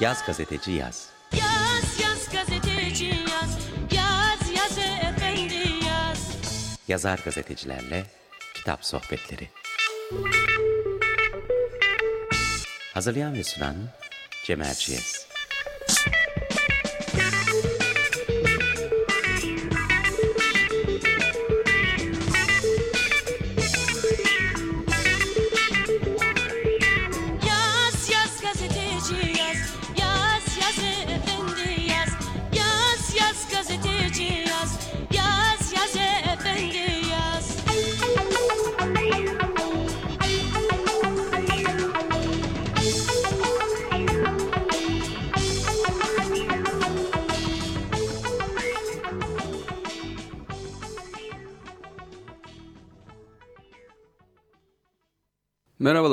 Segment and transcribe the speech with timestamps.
[0.00, 1.08] Yaz gazeteci yaz.
[1.32, 3.58] Yaz yaz gazeteci yaz
[3.92, 6.18] Yaz yaz efendi yaz
[6.88, 8.06] Yazar gazetecilerle
[8.54, 9.48] kitap sohbetleri.
[12.94, 13.76] Hazırlayan ve sunan
[14.44, 15.13] Cem Erciyes.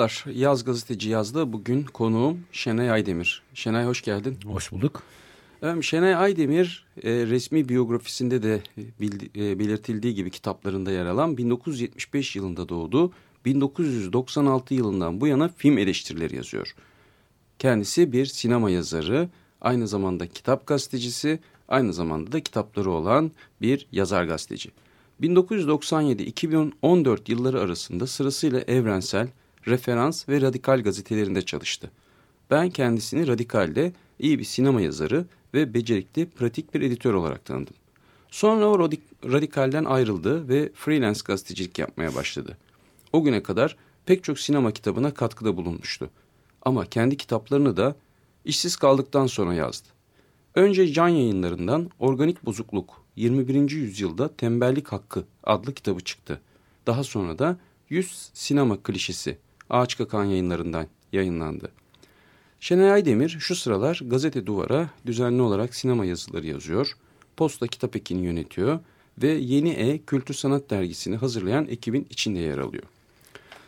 [0.02, 3.44] Merhabalar, Yaz Gazeteci Yaz'da bugün konuğum Şenay Aydemir.
[3.54, 4.38] Şenay hoş geldin.
[4.46, 5.04] Hoş bulduk.
[5.82, 8.62] Şenay Aydemir e, resmi biyografisinde de
[9.02, 13.12] bildi- e, belirtildiği gibi kitaplarında yer alan 1975 yılında doğdu.
[13.46, 16.76] 1996 yılından bu yana film eleştirileri yazıyor.
[17.60, 19.30] Kendisi bir sinema yazarı,
[19.62, 24.72] aynı zamanda kitap gazetecisi, aynı zamanda da kitapları olan bir yazar gazeteci.
[25.22, 29.28] 1997-2014 yılları arasında sırasıyla Evrensel,
[29.68, 31.92] Referans ve Radikal gazetelerinde çalıştı.
[32.52, 37.74] Ben kendisini Radikal'de iyi bir sinema yazarı ve becerikli pratik bir editör olarak tanıdım.
[38.30, 42.58] Sonra o Radik- Radikal'den ayrıldı ve freelance gazetecilik yapmaya başladı.
[43.14, 46.10] O güne kadar pek çok sinema kitabına katkıda bulunmuştu.
[46.62, 47.96] Ama kendi kitaplarını da
[48.46, 49.88] işsiz kaldıktan sonra yazdı.
[50.56, 53.72] Önce Can Yayınları'ndan Organik Bozukluk 21.
[53.72, 56.42] Yüzyılda Tembellik Hakkı adlı kitabı çıktı.
[56.88, 57.58] Daha sonra da
[57.90, 59.38] 100 Sinema Klişesi
[59.72, 61.72] Ağaç Kakan Yayınları'ndan yayınlandı.
[62.60, 66.94] Şenay Aydemir şu sıralar Gazete Duvar'a düzenli olarak sinema yazıları yazıyor.
[67.38, 68.80] Posta Kitap Eki'ni yönetiyor
[69.22, 72.84] ve Yeni E Kültür Sanat Dergisi'ni hazırlayan ekibin içinde yer alıyor.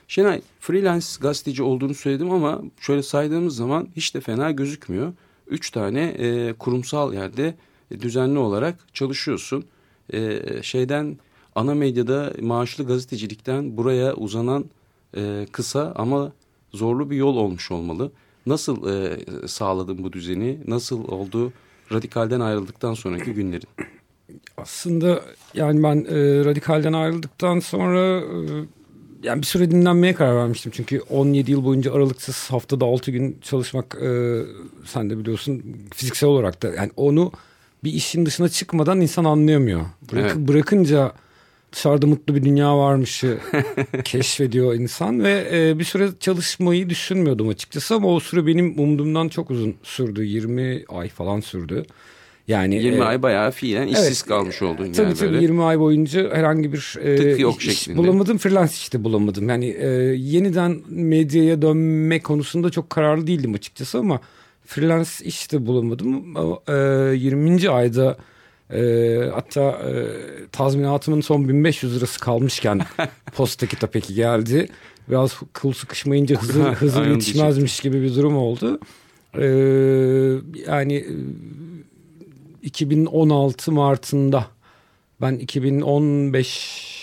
[0.07, 5.13] Şenay freelance gazeteci olduğunu söyledim ama şöyle saydığımız zaman hiç de fena gözükmüyor.
[5.47, 7.55] Üç tane e, kurumsal yerde
[7.91, 9.65] düzenli olarak çalışıyorsun.
[10.13, 11.17] E, şeyden
[11.55, 14.65] ana medyada maaşlı gazetecilikten buraya uzanan
[15.17, 16.31] e, kısa ama
[16.73, 18.11] zorlu bir yol olmuş olmalı.
[18.45, 20.59] Nasıl e, sağladın bu düzeni?
[20.67, 21.53] Nasıl oldu
[21.91, 23.67] radikalden ayrıldıktan sonraki günlerin?
[24.57, 25.21] Aslında
[25.53, 28.65] yani ben e, radikalden ayrıldıktan sonra e,
[29.23, 30.71] yani bir süre dinlenmeye karar vermiştim.
[30.75, 34.41] Çünkü 17 yıl boyunca aralıksız haftada 6 gün çalışmak e,
[34.85, 35.63] sen de biliyorsun
[35.93, 37.31] fiziksel olarak da yani onu
[37.83, 39.81] bir işin dışına çıkmadan insan anlayamıyor.
[40.11, 40.35] Bırak, Evet.
[40.35, 41.11] Bırakınca
[41.73, 43.37] dışarıda mutlu bir dünya varmışı
[44.03, 49.51] keşfediyor insan ve e, bir süre çalışmayı düşünmüyordum açıkçası ama o süre benim umduğumdan çok
[49.51, 50.23] uzun sürdü.
[50.23, 51.85] 20 ay falan sürdü.
[52.47, 55.41] Yani 20 e, ay bayağı fiilen işsiz evet, kalmış oldun Tabii yani tabii böyle.
[55.41, 57.97] 20 ay boyunca herhangi bir e, Tık yok iş şeklinde.
[57.97, 58.37] bulamadım.
[58.37, 59.49] Freelance işte bulamadım.
[59.49, 64.19] Yani e, yeniden medyaya dönme konusunda çok kararlı değildim açıkçası ama
[64.65, 66.37] freelance iş de bulamadım.
[66.37, 67.69] Ama, E, 20.
[67.69, 68.17] ayda
[68.71, 70.07] e, hatta e,
[70.51, 72.81] tazminatımın son 1500 lirası kalmışken
[73.35, 74.69] posta kitap eki geldi.
[75.09, 78.79] Biraz kıl sıkışmayınca hızı, hızı yetişmezmiş gibi bir durum oldu.
[79.37, 79.45] E,
[80.67, 81.13] yani e,
[82.63, 84.47] 2016 Mart'ında
[85.21, 86.93] ben 2015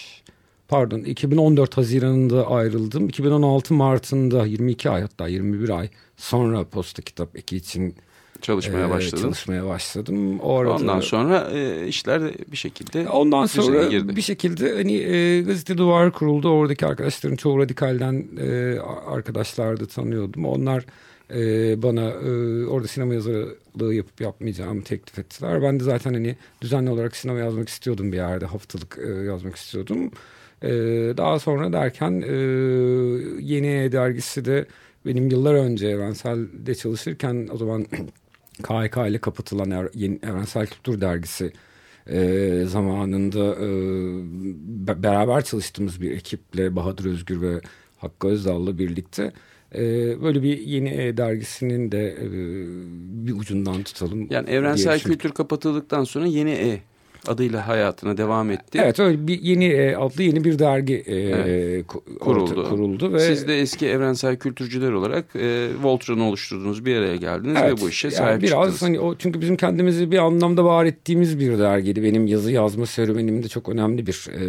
[0.69, 3.09] pardon 2014 Haziran'ında ayrıldım.
[3.09, 7.95] 2016 Mart'ında 22 ay hatta 21 ay sonra Posta Kitap Eki için
[8.41, 9.23] Çalışmaya e, başladın.
[9.23, 10.41] çalışmaya başladım.
[10.41, 14.17] O arada, Ondan sonra e, işler bir şekilde Ondan düzene sonra girdi.
[14.17, 16.49] bir şekilde hani e, gazete duvar kuruldu.
[16.49, 20.45] Oradaki arkadaşların çoğu radikalden e, arkadaşlar da tanıyordum.
[20.45, 20.85] Onlar
[21.35, 25.63] e, bana e, orada sinema yazarlığı yapıp yapmayacağımı teklif ettiler.
[25.63, 28.47] Ben de zaten hani düzenli olarak sinema yazmak istiyordum bir yerde.
[28.47, 30.11] Haftalık e, yazmak istiyordum.
[30.63, 30.69] E,
[31.17, 32.35] daha sonra derken e,
[33.43, 34.67] Yeni Dergisi de
[35.07, 37.87] benim yıllar önce Evrensel'de çalışırken o zaman
[38.63, 41.53] KHK ile kapatılan Ev- Yeni Evrensel Kültür Dergisi
[42.07, 43.69] e, zamanında e,
[44.87, 47.61] be- beraber çalıştığımız bir ekiple Bahadır Özgür ve
[47.99, 49.33] Hakkı Özdal'la birlikte
[49.75, 49.81] e,
[50.23, 52.27] böyle bir yeni e, dergisinin de e,
[53.27, 54.27] bir ucundan tutalım.
[54.31, 56.83] Yani evrensel kültür kapatıldıktan sonra yeni E
[57.27, 58.79] adıyla hayatına devam etti.
[58.83, 61.87] Evet öyle bir yeni e, adlı yeni bir dergi e, Evet.
[61.87, 62.69] ku- kuruldu.
[62.69, 67.79] kuruldu ve Siz de eski evrensel kültürcüler olarak e, Voltron'u oluşturduğunuz bir araya geldiniz Evet,
[67.79, 68.83] ve bu işe yani sahip biraz çıktınız.
[68.83, 72.03] hani o çünkü bizim kendimizi bir anlamda var ettiğimiz bir dergiydi.
[72.03, 74.41] Benim yazı yazma serüvenimde çok önemli bir e,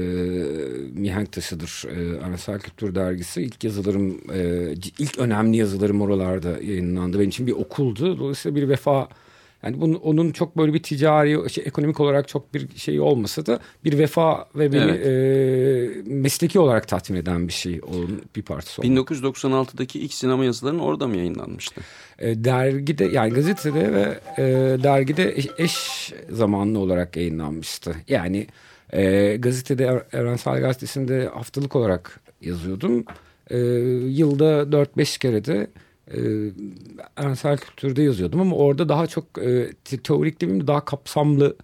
[0.93, 1.83] mihenk taşıdır.
[1.87, 7.17] E, Evrensel Kültür Dergisi ilk yazılarım e, ilk önemli yazılarım oralarda yayınlandı.
[7.19, 8.19] Benim için bir okuldu.
[8.19, 9.07] Dolayısıyla bir vefa
[9.63, 13.59] yani bunun, onun çok böyle bir ticari, şey, ekonomik olarak çok bir şey olmasa da
[13.83, 15.05] bir vefa ve beni Evet.
[16.07, 17.81] e, mesleki olarak tatmin eden bir şey.
[17.87, 19.11] Onun bir parçası olmak.
[19.11, 21.81] 1996'daki ilk sinema yazıların orada mı yayınlanmıştı?
[22.19, 24.43] E, dergide yani gazetede ve e,
[24.83, 27.95] dergide eş, eş zamanlı olarak yayınlanmıştı.
[28.07, 28.47] Yani
[28.93, 33.05] e, gazetede Er- Evrensel Gazetesi'nde haftalık olarak yazıyordum.
[33.49, 33.57] E,
[34.07, 35.67] yılda 4-5 kere de
[37.17, 41.55] Evrensel Kültür'de yazıyordum ama orada daha çok e, te- teorik demeyeyim de daha kapsamlı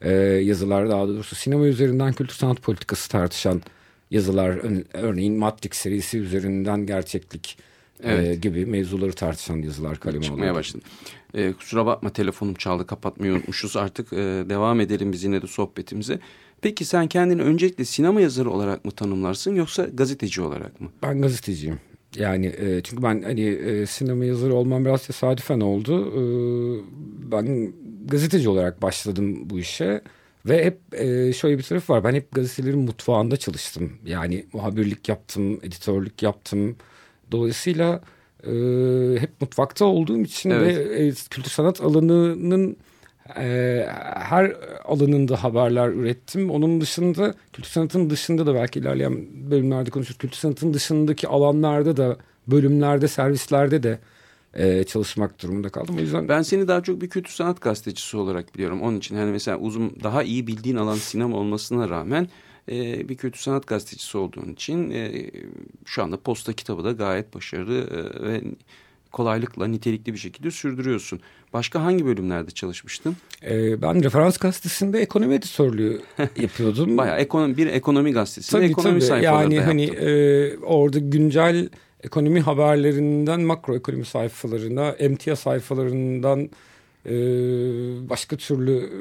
[0.00, 3.62] e, yazılar daha doğrusu sinema üzerinden kültür sanat politikası tartışan
[4.10, 4.58] yazılar
[4.92, 7.58] örneğin Matrix serisi üzerinden gerçeklik
[8.02, 8.42] e, Evet.
[8.42, 10.58] gibi mevzuları tartışan yazılar kaleme çıkmaya alıyordum.
[10.58, 10.84] başladı.
[11.34, 13.76] Ee, kusura bakma telefonum çaldı kapatmayı unutmuşuz.
[13.76, 14.16] Artık e,
[14.48, 16.18] devam edelim biz yine de sohbetimize.
[16.60, 20.88] Peki sen kendini öncelikle sinema yazarı olarak mı tanımlarsın yoksa gazeteci olarak mı?
[21.02, 21.80] Ben gazeteciyim.
[22.18, 26.12] Yani e, çünkü ben hani e, sinema yazarı olmam biraz tesadüfen oldu.
[26.12, 26.22] E,
[27.32, 27.72] ben
[28.04, 30.00] gazeteci olarak başladım bu işe.
[30.46, 32.04] Ve hep e, şöyle bir taraf var.
[32.04, 33.92] Ben hep gazetelerin mutfağında çalıştım.
[34.04, 36.76] Yani muhabirlik yaptım, editörlük yaptım.
[37.32, 38.00] Dolayısıyla
[38.42, 38.50] e,
[39.20, 40.76] hep mutfakta olduğum için Evet.
[40.76, 42.76] ve e, kültür sanat alanının
[43.38, 46.50] e, her alanında haberler ürettim.
[46.50, 50.18] Onun dışında kültür sanatın dışında da belki ilerleyen bölümlerde konuşuruz.
[50.18, 53.98] Kültür sanatın dışındaki alanlarda da bölümlerde, servislerde de
[54.54, 55.96] e, çalışmak durumunda kaldım.
[55.96, 58.82] O yüzden Ben seni daha çok bir kültür sanat gazetecisi olarak biliyorum.
[58.82, 62.28] Onun için hani mesela uzun daha iyi bildiğin alan sinema olmasına rağmen
[62.68, 65.30] e, bir kültür sanat gazetecisi olduğun için e,
[65.84, 68.42] şu anda posta kitabı da gayet başarılı e, ve
[69.12, 71.20] kolaylıkla nitelikli bir şekilde sürdürüyorsun.
[71.52, 73.16] Başka hangi bölümlerde çalışmıştın?
[73.42, 76.00] e, ben referans gazetesinde ekonomi editörlüğü
[76.36, 76.98] yapıyordum.
[76.98, 79.04] Bayağı ekonomi, bir ekonomi gazetesinde Tabii ekonomi tabii.
[79.08, 81.68] sayfaları Yani hani e, orada güncel
[82.02, 86.50] ekonomi haberlerinden makro ekonomi sayfalarına, emtia sayfalarından
[87.06, 87.12] e,
[88.08, 88.98] başka türlü e,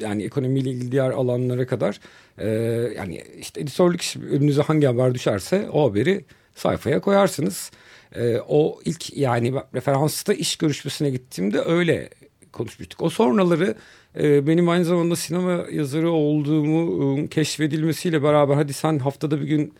[0.00, 2.00] yani ekonomiyle ilgili diğer alanlara kadar
[2.38, 2.48] e,
[2.96, 6.24] yani işte editörlük önünüze hangi haber düşerse o haberi
[6.56, 7.70] sayfaya koyarsınız.
[8.14, 12.10] E, o ilk yani referansta iş görüşmesine gittiğimde öyle
[12.52, 13.02] konuşmuştuk.
[13.02, 13.74] O sonraları
[14.20, 19.74] e, benim aynı zamanda sinema yazarı olduğumu e, keşfedilmesiyle beraber hadi sen haftada bir gün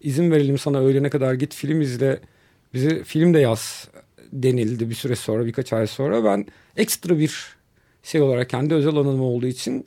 [0.00, 2.20] izin verelim sana öğlene kadar git film izle
[2.74, 3.88] bize film de yaz
[4.32, 6.46] denildi bir süre sonra birkaç ay sonra ben
[6.76, 7.56] ekstra bir
[8.02, 9.84] şey olarak kendi özel alanım olduğu için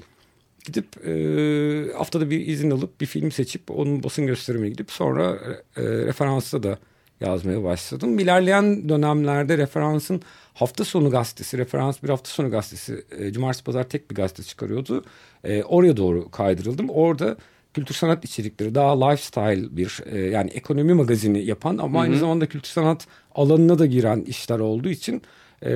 [0.66, 5.38] gidip e, haftada bir izin alıp bir film seçip onun basın gösterimine gidip sonra
[5.76, 6.78] e, referansta da
[7.22, 8.20] yazmaya başladım.
[8.20, 10.22] İlerleyen dönemlerde referansın
[10.54, 15.04] hafta sonu gazetesi, referans bir hafta sonu gazetesi, e, cumartesi pazar tek bir gazete çıkarıyordu.
[15.44, 16.90] E, oraya doğru kaydırıldım.
[16.90, 17.38] Orada
[17.74, 22.70] kültür sanat içerikleri daha lifestyle bir e, yani ekonomi magazini yapan ama aynı zamanda kültür
[22.70, 25.22] sanat alanına da giren işler olduğu için
[25.66, 25.72] e,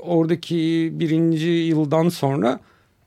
[0.00, 2.60] oradaki birinci yıldan sonra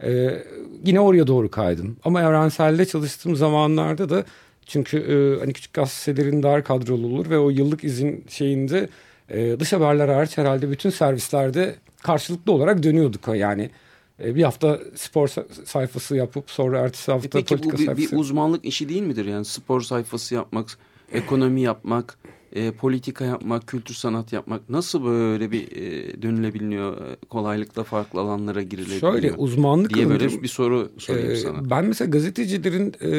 [0.04, 0.44] e,
[0.86, 1.98] yine oraya doğru kaydım.
[2.04, 4.24] Ama evrenselde çalıştığım zamanlarda da
[4.66, 8.90] çünkü e, hani küçük gazetelerin dar kadrolu olur ve o yıllık izin şeyinde
[9.30, 13.28] e, dış haberler hariç herhalde bütün servislerde karşılıklı olarak dönüyorduk.
[13.36, 13.70] Yani
[14.24, 17.86] e, bir hafta spor sa- sayfası yapıp sonra ertesi E hafta Peki bu politika bir,
[17.86, 18.12] sayfası.
[18.12, 19.26] bir uzmanlık işi değil midir?
[19.26, 20.78] Yani spor sayfası yapmak,
[21.12, 22.18] ekonomi yapmak,
[22.54, 26.98] e, politika yapmak, kültür sanat yapmak nasıl böyle bir e, dönülebiliyor?
[26.98, 29.14] e, Kolaylıkla farklı alanlara girilebiliyor.
[29.14, 31.70] Şöyle uzmanlık diye böyle bir soru sorayım Ee, sana.
[31.70, 33.12] Ben mesela gazetecilerin e,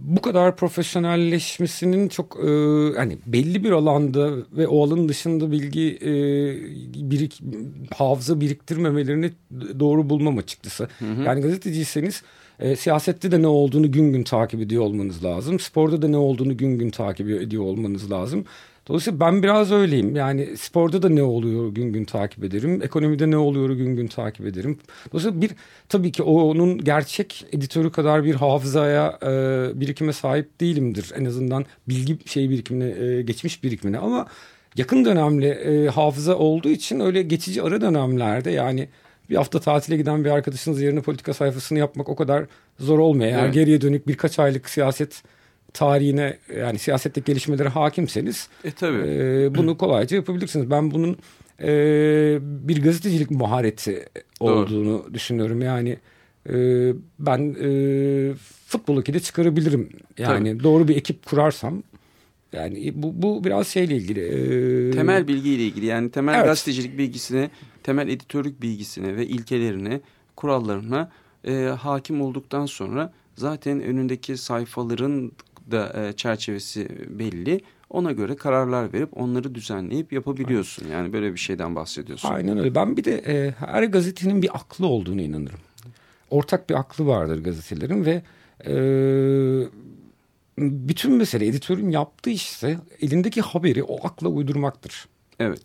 [0.00, 2.48] bu kadar profesyonelleşmesinin çok e,
[2.96, 6.10] hani belli bir alanda ve o alanın dışında bilgi e,
[7.10, 7.42] birik
[7.96, 9.30] hafıza biriktirmemelerini
[9.80, 10.88] doğru bulmam açıkçası.
[11.24, 12.22] Yani gazeteciyseniz
[12.60, 15.60] e, siyasette de ne olduğunu gün gün takip ediyor olmanız lazım.
[15.60, 18.44] Sporda da ne olduğunu gün gün takip ediyor olmanız lazım.
[18.88, 20.16] Dolayısıyla ben biraz öyleyim.
[20.16, 22.82] Yani sporda da ne oluyor gün gün takip ederim.
[22.82, 24.78] Ekonomide ne oluyor gün gün takip ederim.
[25.12, 25.50] Dolayısıyla bir
[25.88, 29.30] tabii ki onun gerçek editörü kadar bir hafızaya e,
[29.80, 31.12] birikime sahip değilimdir.
[31.16, 34.26] En azından bilgi şey birikimine, e, geçmiş birikimine ama
[34.76, 38.88] yakın dönemli e, hafıza olduğu için öyle geçici ara dönemlerde yani
[39.30, 42.44] bir hafta tatile giden bir arkadaşınız yerine politika sayfasını yapmak o kadar
[42.78, 43.30] zor olmuyor.
[43.30, 43.54] Eğer Evet.
[43.54, 45.22] geriye dönük birkaç aylık siyaset
[45.72, 48.98] tarihine yani siyasetteki gelişmelere hakimseniz E tabii.
[49.08, 50.70] e, bunu kolayca yapabilirsiniz.
[50.70, 51.16] Ben bunun
[51.62, 51.68] e,
[52.68, 54.06] bir gazetecilik mahareti
[54.40, 55.62] olduğunu düşünüyorum.
[55.62, 55.96] Yani
[56.50, 56.54] e,
[57.18, 57.68] ben e,
[58.66, 59.88] futbol de çıkarabilirim.
[60.18, 60.62] Yani Tabii.
[60.64, 61.82] doğru bir ekip kurarsam
[62.52, 64.20] yani bu, bu biraz şeyle ilgili.
[64.88, 66.44] e, Temel bilgiyle ilgili yani temel Evet.
[66.46, 67.50] gazetecilik bilgisine,
[67.88, 70.00] temel editörlük bilgisine ve ilkelerine,
[70.36, 71.10] kurallarına
[71.44, 75.32] e, hakim olduktan sonra zaten önündeki sayfaların
[75.70, 77.60] da e, çerçevesi belli.
[77.90, 80.88] Ona göre kararlar verip onları düzenleyip yapabiliyorsun.
[80.88, 82.28] Yani böyle bir şeyden bahsediyorsun.
[82.28, 82.74] Aynen öyle.
[82.74, 85.60] Ben bir de e, her gazetenin bir aklı olduğunu inanırım.
[86.30, 88.22] Ortak bir aklı vardır gazetelerin ve
[88.66, 88.74] e,
[90.58, 95.08] bütün mesele editörün yaptığı işte elindeki haberi o akla uydurmaktır.
[95.38, 95.62] Evet.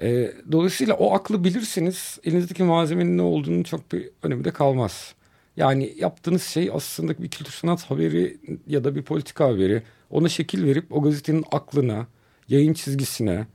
[0.00, 5.14] E, dolayısıyla o aklı bilirseniz elinizdeki malzemenin ne olduğunu çok bir önemi de kalmaz.
[5.56, 9.82] Yani yaptığınız şey aslında bir kültür sanat haberi ya da bir politika haberi.
[10.10, 12.06] Ona şekil verip o gazetenin aklına,
[12.48, 13.46] yayın çizgisine,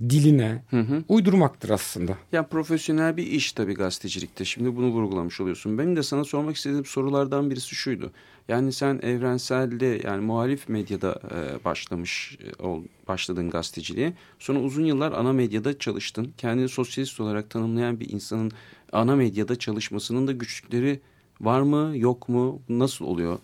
[0.00, 0.62] diline
[1.08, 2.18] uydurmaktır aslında.
[2.32, 4.44] Ya profesyonel bir iş tabii gazetecilikte.
[4.44, 5.78] Şimdi bunu vurgulamış oluyorsun.
[5.78, 8.12] Benim de sana sormak istediğim sorulardan birisi şuydu.
[8.48, 14.12] Yani sen evrenselde yani muhalif medyada e, başlamış e, ol, başladın gazeteciliğe.
[14.38, 16.32] Sonra uzun yıllar ana medyada çalıştın.
[16.36, 18.52] Kendini sosyalist olarak tanımlayan bir insanın
[18.92, 21.00] ana medyada çalışmasının da güçlükleri
[21.40, 23.38] var mı yok mu nasıl oluyor?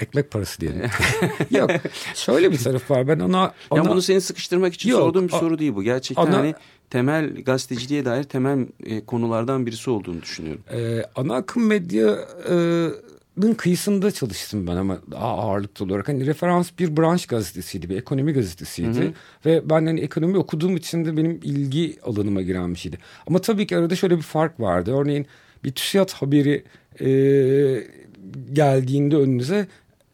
[0.00, 0.80] Ekmek parası diyelim.
[1.50, 1.70] Yok.
[2.14, 3.08] Şöyle bir taraf var.
[3.08, 5.82] Ben ona, ona Ya bunu seni sıkıştırmak için Yok, sorduğum bir a- soru değil bu.
[5.82, 6.54] Gerçekten ana- hani
[6.90, 10.62] temel gazeteciliğe dair temel e, konulardan birisi olduğunu düşünüyorum.
[10.72, 16.08] e, ana akım medyanın kıyısında çalıştım ben ama daha ağırlıklı olarak.
[16.08, 19.14] Hani referans bir branş gazetesiydi, bir ekonomi gazetesiydi.
[19.46, 22.98] Ve ben hani ekonomi okuduğum için de benim ilgi alanıma giren bir şeydi.
[23.26, 24.94] Ama tabii ki arada şöyle bir fark vardı.
[24.96, 25.26] Örneğin
[25.64, 26.64] bir TÜSİAD haberi
[27.00, 27.08] e,
[28.52, 29.66] geldiğinde önünüze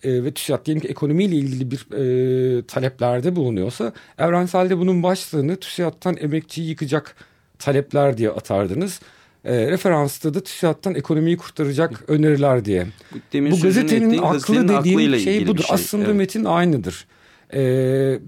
[0.02, 6.16] e, ve TÜSİAD diyelim ki ekonomiyle ilgili bir e, taleplerde bulunuyorsa evrenselde bunun başlığını TÜSİAD'tan
[6.21, 7.16] emekçiyi yıkacak
[7.59, 9.00] talepler diye atardınız.
[9.45, 12.87] E, referansta da TÜSİAD'tan ekonomiyi kurtaracak öneriler diye.
[13.14, 15.64] Bu, demin Bu gazetenin aklı dediğim şey budur.
[15.71, 16.16] Aslında Evet.
[16.16, 17.07] metin aynıdır.
[17.54, 18.19] Ee,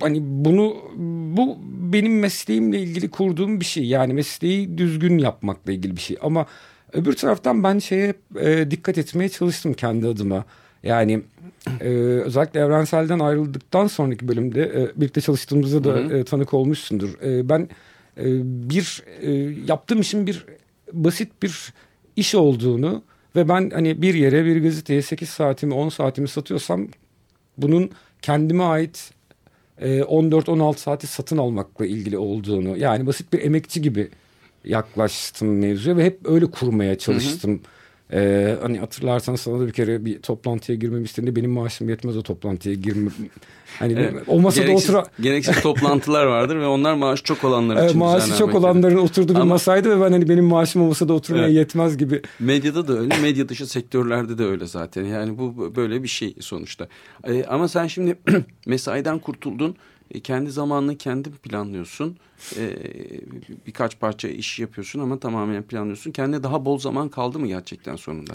[0.00, 0.76] hani bunu
[1.36, 1.58] bu
[1.92, 3.84] benim mesleğimle ilgili kurduğum bir şey.
[3.84, 6.16] Yani mesleği düzgün yapmakla ilgili bir şey.
[6.22, 6.46] Ama
[6.92, 10.44] öbür taraftan ben şeye e, dikkat etmeye çalıştım kendi adıma.
[10.82, 11.22] Yani
[11.80, 11.88] e,
[12.24, 17.22] özellikle evrenselden ayrıldıktan sonraki bölümde e, birlikte çalıştığımızda da e, tanık olmuşsundur.
[17.22, 17.68] E, ben
[18.18, 18.24] e,
[18.70, 19.30] bir e,
[19.66, 20.46] yaptığım işin bir
[20.92, 21.72] basit bir
[22.16, 23.02] iş olduğunu
[23.36, 26.88] ve ben hani bir yere bir gazeteye 8 saatimi 10 saatimi satıyorsam
[27.58, 27.90] bunun
[28.22, 29.10] kendime ait
[29.78, 34.08] e, 14-16 saati satın almakla ilgili olduğunu yani basit bir emekçi gibi
[34.64, 37.60] yaklaştım mevzuya ve hep öyle kurmaya çalıştım.
[38.12, 42.22] E, hani hatırlarsan sana da bir kere bir toplantıya girmem istediğinde benim maaşım yetmez o
[42.22, 43.10] toplantıya girme.
[43.78, 44.14] Hani Evet.
[44.26, 48.54] o masada gereksiz, otura gereksiz toplantılar vardır ve onlar maaşı çok olanlar için maaşı çok
[48.54, 51.54] olanların oturduğu bir Ama- masaydı ve ben hani benim maaşım o masada oturmaya Evet.
[51.56, 55.04] yetmez gibi Medyada da öyle, medya dışı sektörlerde de öyle zaten.
[55.04, 56.88] Yani bu böyle bir şey sonuçta.
[57.24, 58.16] Ee, ama sen şimdi
[58.66, 59.76] mesaiden kurtuldun.
[60.12, 62.16] E, kendi zamanını kendin planlıyorsun.
[62.56, 62.76] Ee,
[63.66, 66.10] birkaç parça iş yapıyorsun ama tamamen planlıyorsun.
[66.10, 68.32] Kendine daha bol zaman kaldı mı gerçekten sonunda?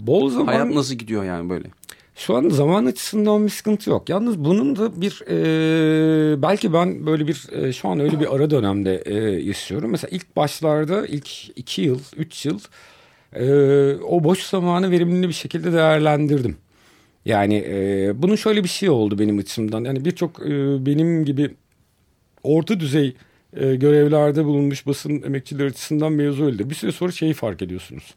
[0.00, 1.68] bol zaman Hayat nasıl gidiyor yani böyle?
[2.16, 4.08] Şu an zaman açısından bir sıkıntı yok.
[4.08, 8.50] Yalnız bunun da bir e, belki ben böyle bir e, şu an öyle bir ara
[8.50, 9.90] dönemde e, yaşıyorum.
[9.90, 12.58] Mesela ilk başlarda ilk iki yıl, üç yıl
[13.32, 13.44] e,
[13.94, 16.56] o boş zamanı verimli bir şekilde değerlendirdim.
[17.28, 19.84] Yani e, bunun şöyle bir şey oldu benim açımdan.
[19.84, 21.54] Yani birçok e, benim gibi
[22.42, 23.16] orta düzey
[23.56, 26.70] e, görevlerde bulunmuş basın emekçileri açısından mevzu öyle.
[26.70, 28.14] Bir süre sonra şeyi fark ediyorsunuz.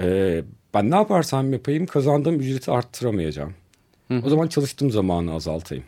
[0.00, 0.42] E,
[0.74, 3.54] ben ne yaparsam yapayım kazandığım ücreti arttıramayacağım.
[4.24, 5.84] O zaman çalıştığım zamanı azaltayım.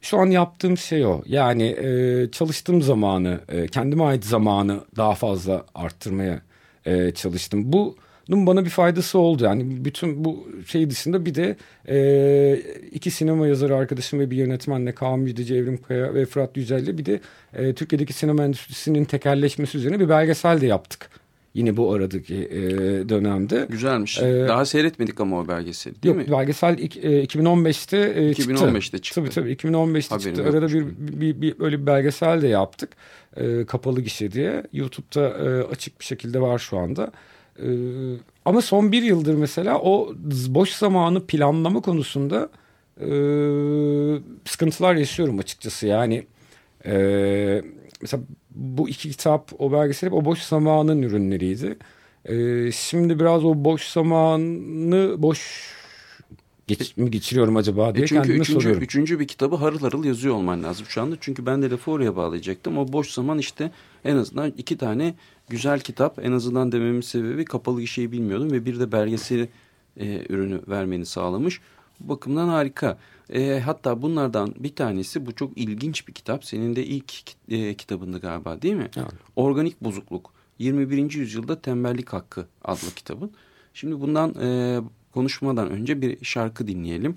[0.00, 1.22] Şu an yaptığım şey o.
[1.26, 6.42] Yani e, çalıştığım zamanı, e, kendime ait zamanı daha fazla arttırmaya
[6.86, 7.72] e, çalıştım.
[7.72, 7.96] Bu
[8.28, 9.44] bana bir faydası oldu.
[9.44, 11.56] Yani bütün bu şey dışında bir de
[11.88, 12.62] e,
[12.92, 17.06] iki sinema yazarı arkadaşım ve bir yönetmenle Kaan Müjdeci, Evrim Kaya ve Fırat Yücel'le bir
[17.06, 17.20] de
[17.54, 21.10] e, Türkiye'deki sinema endüstrisinin tekelleşmesi üzerine bir belgesel de yaptık.
[21.54, 22.60] Yine bu aradaki e,
[23.08, 23.66] dönemde.
[23.70, 24.18] Güzelmiş.
[24.18, 26.32] Ee, daha seyretmedik ama o belgeseli değil Yok mi?
[26.32, 28.52] belgesel ik- e, 2015'te e, çıktı.
[28.52, 29.20] 2015'te çıktı.
[29.20, 30.50] Tabii tabii 2015'te Haberim çıktı.
[30.50, 32.90] Arada bir, bir, bir, bir öyle bir belgesel de yaptık.
[33.36, 34.62] E, kapalı gişe diye.
[34.72, 37.12] YouTube'da e, açık bir şekilde var şu anda.
[37.62, 37.68] E,
[38.44, 40.14] ama son bir yıldır mesela o
[40.48, 42.48] boş zamanı planlama konusunda
[43.00, 43.06] e,
[44.44, 45.86] sıkıntılar yaşıyorum açıkçası.
[45.86, 46.26] Yani
[46.86, 47.62] e,
[48.00, 51.78] mesela bu iki kitap o belgesel hep o boş zamanın ürünleriydi.
[52.24, 55.72] E, şimdi biraz o boş zamanı boş
[56.78, 58.82] geç, mi geçiriyorum acaba diye e çünkü kendime üçüncü, soruyorum.
[58.82, 61.16] Üçüncü bir kitabı harıl harıl yazıyor olman lazım şu anda.
[61.20, 62.78] Çünkü ben de lafı oraya bağlayacaktım.
[62.78, 63.70] O boş zaman işte
[64.04, 65.14] en azından iki tane
[65.48, 66.18] güzel kitap.
[66.24, 69.48] En azından dememin sebebi kapalı gişeyi bilmiyordum ve bir de belgeseli
[69.96, 71.60] e, ürünü vermeni sağlamış.
[72.00, 72.98] Bu bakımdan harika.
[73.30, 76.44] E, hatta bunlardan bir tanesi bu çok ilginç bir kitap.
[76.44, 77.12] Senin de ilk
[77.48, 78.90] e, kitabındı galiba değil mi?
[78.96, 79.12] Evet.
[79.36, 80.32] Organik Bozukluk.
[80.58, 81.12] 21.
[81.12, 83.30] Yüzyılda Tembellik Hakkı adlı kitabın.
[83.74, 84.80] Şimdi bundan e,
[85.12, 87.16] konuşmadan önce bir şarkı dinleyelim.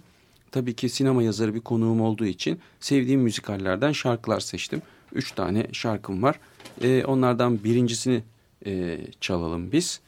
[0.51, 4.81] Tabii ki sinema yazarı bir konuğum olduğu için sevdiğim müzikallerden şarkılar seçtim.
[5.13, 6.39] Üç tane şarkım var.
[6.81, 8.23] E, onlardan birincisini
[8.65, 10.01] e, çalalım biz.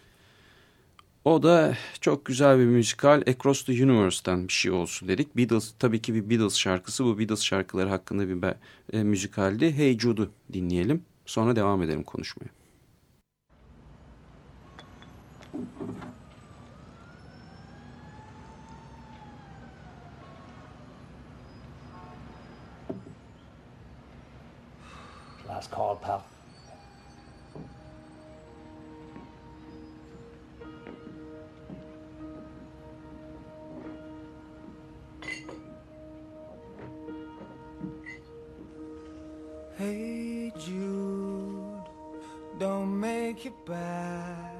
[1.26, 5.38] O da çok güzel bir müzikal Across the Universe'ten bir şey olsun dedik.
[5.38, 7.06] Beatles tabii ki bir Beatles şarkısı.
[7.06, 8.54] Bu Beatles şarkıları hakkında bir
[8.94, 9.78] e, müzikaldi.
[9.78, 11.02] Hey Jude'u dinleyelim.
[11.26, 12.50] Sonra devam edelim konuşmaya.
[25.58, 26.24] Last call, pal.
[39.80, 41.82] Hey Jude,
[42.60, 44.52] don't make it bad.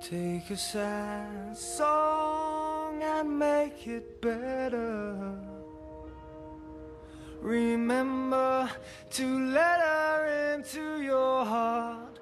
[0.00, 5.51] Take a sad song and make it better.
[7.42, 8.70] Remember
[9.10, 12.20] to let her into your heart,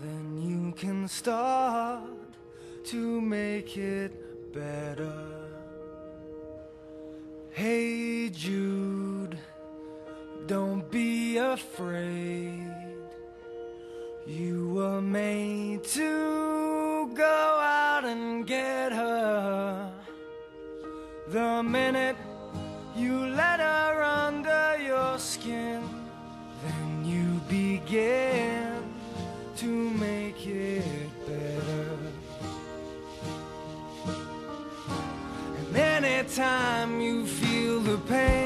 [0.00, 2.08] then you can start
[2.84, 4.12] to make it
[4.54, 5.12] better.
[7.50, 9.36] Hey Jude,
[10.46, 12.70] don't be afraid.
[14.28, 19.92] You were made to go out and get her.
[21.30, 22.16] The minute
[27.86, 28.82] begin
[29.56, 31.98] to make it better.
[35.58, 38.45] And anytime you feel the pain,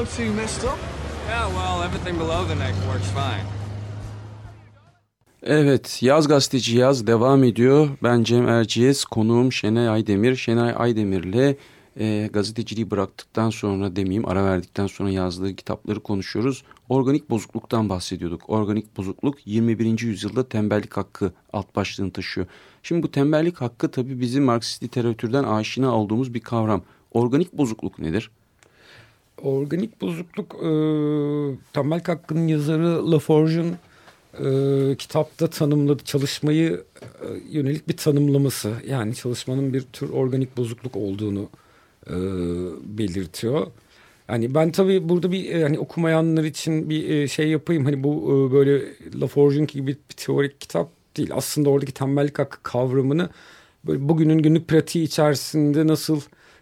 [0.00, 0.78] look too messed up.
[1.28, 3.44] Yeah, well, everything below the neck works fine.
[5.42, 7.88] Evet, Yaz Gazeteci Yaz devam ediyor.
[8.02, 10.36] Ben Cem Erciyes, konuğum Şenay Aydemir.
[10.36, 11.56] Şenay Aydemir'le
[12.00, 16.64] e, gazeteciliği bıraktıktan sonra demeyeyim, ara verdikten sonra yazdığı kitapları konuşuyoruz.
[16.88, 18.42] Organik bozukluktan bahsediyorduk.
[18.50, 20.00] Organik bozukluk 21.
[20.00, 22.46] yüzyılda tembellik hakkı alt başlığını taşıyor.
[22.82, 26.82] Şimdi bu tembellik hakkı tabii bizim Marksist literatürden aşina olduğumuz bir kavram.
[27.12, 28.30] Organik bozukluk nedir?
[29.44, 30.68] Organik bozukluk e,
[31.72, 33.76] Tembel Hakkı'nın yazarı Laforge'un
[34.44, 38.72] e, kitapta tanımladı çalışmayı e, yönelik bir tanımlaması.
[38.86, 41.48] Yani çalışmanın bir tür organik bozukluk olduğunu
[42.06, 42.14] e,
[42.98, 43.66] belirtiyor.
[44.28, 47.84] Yani ben tabii burada bir e, hani okumayanlar için bir e, şey yapayım.
[47.84, 48.82] Hani bu e, böyle
[49.20, 51.30] Laforge'un gibi bir, bir teorik kitap değil.
[51.34, 53.28] Aslında oradaki tembellik hakkı kavramını
[53.84, 56.20] böyle bugünün günlük pratiği içerisinde nasıl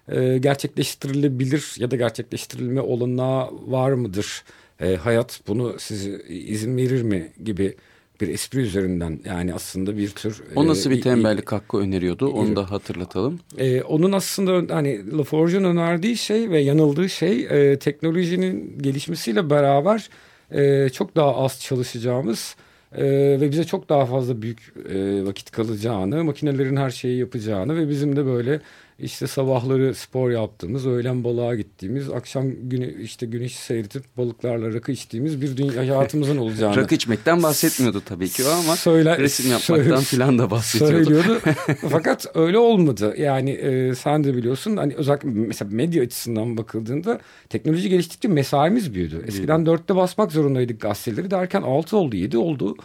[0.09, 4.45] e, gerçekleştirilebilir ya da gerçekleştirilme olanağı var mıdır?
[4.81, 7.77] E, hayat bunu size izin verir mi gibi
[8.21, 10.43] bir espri üzerinden yani aslında bir tür...
[10.57, 12.29] O nasıl e, bir tembellik hakkı öneriyordu?
[12.29, 13.41] Onu da hatırlatalım.
[13.59, 20.09] e, onun aslında hani Laforge'un önerdiği şey ve yanıldığı şey e, teknolojinin gelişmesiyle beraber
[20.51, 22.57] e, çok daha az çalışacağımız
[22.97, 23.05] e,
[23.41, 28.17] ve bize çok daha fazla büyük e, vakit kalacağını, makinelerin her şeyi yapacağını ve bizim
[28.17, 28.61] de böyle
[28.99, 35.41] işte sabahları spor yaptığımız, öğlen balığa gittiğimiz, akşam güne, işte güneşi seyredip balıklarla rakı içtiğimiz
[35.43, 36.77] bir dünya hayatımızın olacağını.
[36.77, 41.05] Rakı içmekten bahsetmiyordu tabii ki o ama Söyle- resim yapmaktan filan da bahsediyordu.
[41.05, 41.41] söylüyordu.
[41.91, 43.15] Fakat öyle olmadı.
[43.19, 49.25] Yani e, sen de biliyorsun hani özellikle mesela medya açısından bakıldığında teknoloji geliştikçe mesaimiz büyüdü.
[49.27, 52.77] Eskiden dörtte basmak zorundaydık gazeteleri derken altı oldu yedi oldu.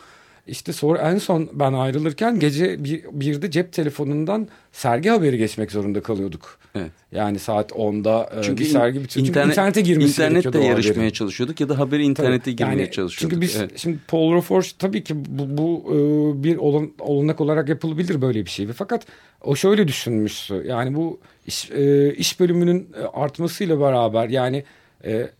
[0.48, 6.02] İşte sonra en son ben ayrılırken gece bir, birde cep telefonundan sergi haberi geçmek zorunda
[6.02, 6.58] kalıyorduk.
[6.76, 6.92] Evet.
[7.12, 9.26] Yani saat 10'da e, Çünkü bir sergi bitiyor.
[9.26, 11.10] Çünkü internet- internete girmesi internette yarışmaya haberin.
[11.10, 12.56] çalışıyorduk ya da haberi internete Tabii.
[12.56, 13.32] girmeye Yani çalışıyorduk.
[13.32, 13.72] Çünkü biz Evet.
[13.76, 18.50] şimdi Paul Roforge tabii ki bu, bu e, bir olan, olanak olarak yapılabilir böyle bir
[18.50, 18.68] şey.
[18.68, 19.06] Fakat
[19.44, 20.64] o şöyle düşünmüştü.
[20.68, 24.64] Yani bu iş, e, iş bölümünün artmasıyla beraber yani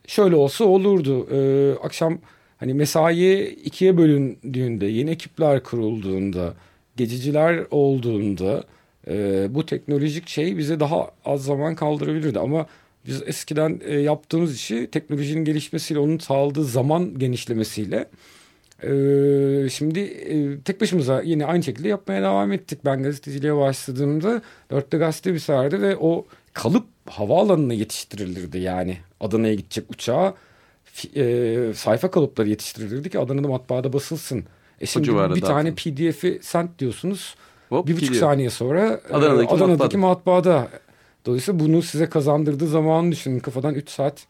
[0.08, 1.28] şöyle olsa olurdu.
[1.84, 2.20] Akşam
[2.64, 6.54] hani mesai ikiye bölündüğünde, yeni ekipler kurulduğunda,
[6.98, 8.64] geciciler olduğunda
[9.08, 12.40] e, bu teknolojik şey bize daha az zaman kaldırabilirdi.
[12.40, 12.68] Ama
[13.08, 18.06] biz eskiden e, yaptığımız işi teknolojinin gelişmesiyle onun sağladığı zaman genişlemesiyle
[18.84, 18.90] e,
[19.70, 22.80] şimdi e, tek başımıza yine aynı şekilde yapmaya devam ettik.
[22.86, 28.98] Ben gazeteciliğe başladığımda dörtte gazete biterdi ve o kalıp havaalanına yetiştirilirdi yani.
[29.20, 30.36] Adana'ya gidecek uçağa
[31.16, 34.44] e, sayfa kalıpları yetiştirilirdi ki Adana'da matbaada basılsın.
[34.82, 35.76] E şimdi bir tane.
[35.76, 37.36] PDF'i sent diyorsunuz.
[37.70, 38.22] Hop, bir buçuk gidiyor.
[38.22, 40.50] saniye sonra e, Adana'daki Adana'daki, matbaada.
[40.50, 40.68] matbaada.
[41.26, 43.40] Dolayısıyla bunu size kazandırdığı zamanı düşünün.
[43.40, 44.28] Kafadan 3 saat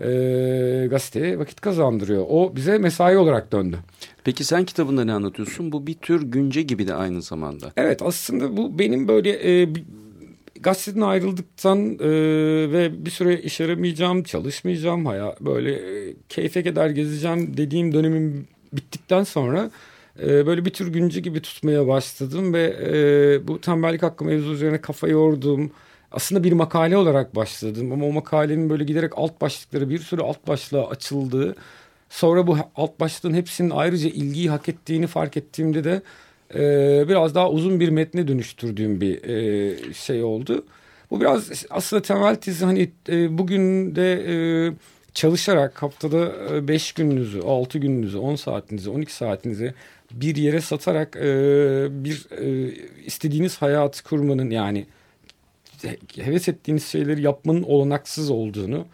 [0.00, 2.24] e, gazeteye vakit kazandırıyor.
[2.28, 3.78] O bize mesai olarak döndü.
[4.24, 5.72] Peki sen kitabında ne anlatıyorsun?
[5.72, 7.72] Bu bir tür günce gibi de aynı zamanda.
[7.76, 9.68] Evet aslında bu benim böyle e,
[10.64, 12.08] gazeteden ayrıldıktan e,
[12.72, 19.24] ve bir süre iş aramayacağım, çalışmayacağım, haya böyle e, keyfe kadar gezeceğim dediğim dönemim bittikten
[19.24, 19.70] sonra
[20.22, 24.80] e, böyle bir tür güncü gibi tutmaya başladım ve e, bu tembellik hakkı mevzu üzerine
[24.80, 25.70] kafa yordum.
[26.12, 30.48] Aslında bir makale olarak başladım ama o makalenin böyle giderek alt başlıkları bir sürü alt
[30.48, 31.56] başlığa açıldığı
[32.14, 36.02] Sonra bu alt başlığın hepsinin ayrıca ilgiyi hak ettiğini fark ettiğimde de
[36.54, 40.64] e, biraz daha uzun bir metne dönüştürdüğüm bir e, şey oldu.
[41.10, 44.36] Bu biraz aslında temel tezi hani e, bugün de e,
[45.14, 46.32] çalışarak haftada
[46.68, 49.74] 5 gününüzü, 6 gününüzü, 10 saatinizi, 12 saatinizi
[50.12, 51.22] bir yere satarak e,
[51.90, 52.74] bir e,
[53.06, 54.86] istediğiniz hayatı kurmanın yani
[56.16, 58.86] heves ettiğiniz şeyleri yapmanın olanaksız olduğunu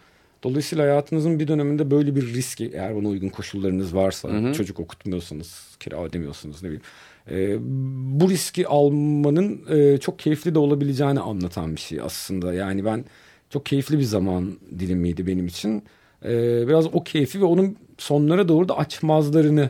[0.43, 4.53] Dolayısıyla hayatınızın bir döneminde böyle bir riski eğer buna uygun koşullarınız varsa Hı hı.
[4.53, 6.83] çocuk okutmuyorsanız kira ödemiyorsanız ne bileyim
[7.31, 7.57] e,
[8.19, 12.53] bu riski almanın e, çok keyifli de olabileceğini anlatan bir şey aslında.
[12.53, 13.05] Yani ben
[13.49, 15.83] çok keyifli bir zaman dilimiydi benim için.
[16.25, 19.69] E, biraz o keyfi ve onun sonlara doğru da açmazlarını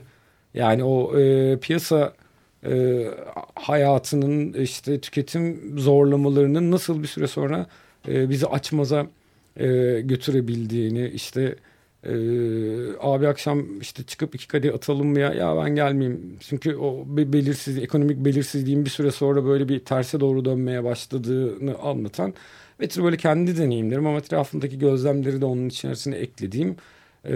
[0.54, 2.14] yani o e, piyasa
[2.66, 3.06] e,
[3.56, 7.66] hayatının işte tüketim zorlamalarının nasıl bir süre sonra
[8.08, 9.08] e, bizi açmaza
[9.58, 9.68] e,
[10.02, 11.56] götürebildiğini işte
[12.04, 12.14] e,
[13.00, 17.34] abi akşam işte çıkıp iki kadeh atalım mı ya ya ben gelmeyeyim çünkü o be-
[17.34, 22.34] belirsiz ekonomik belirsizliğin bir süre sonra böyle bir terse doğru dönmeye başladığını anlatan
[22.80, 26.76] ve tür böyle kendi deneyimlerim ama etrafındaki gözlemleri de onun içerisine eklediğim
[27.26, 27.34] e,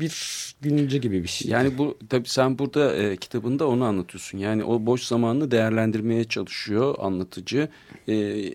[0.00, 0.12] bir
[0.60, 1.50] günce gibi bir şey.
[1.50, 4.38] Yani bu tabii sen burada e, kitabında onu anlatıyorsun.
[4.38, 7.68] Yani o boş zamanını değerlendirmeye çalışıyor anlatıcı.
[8.08, 8.14] E,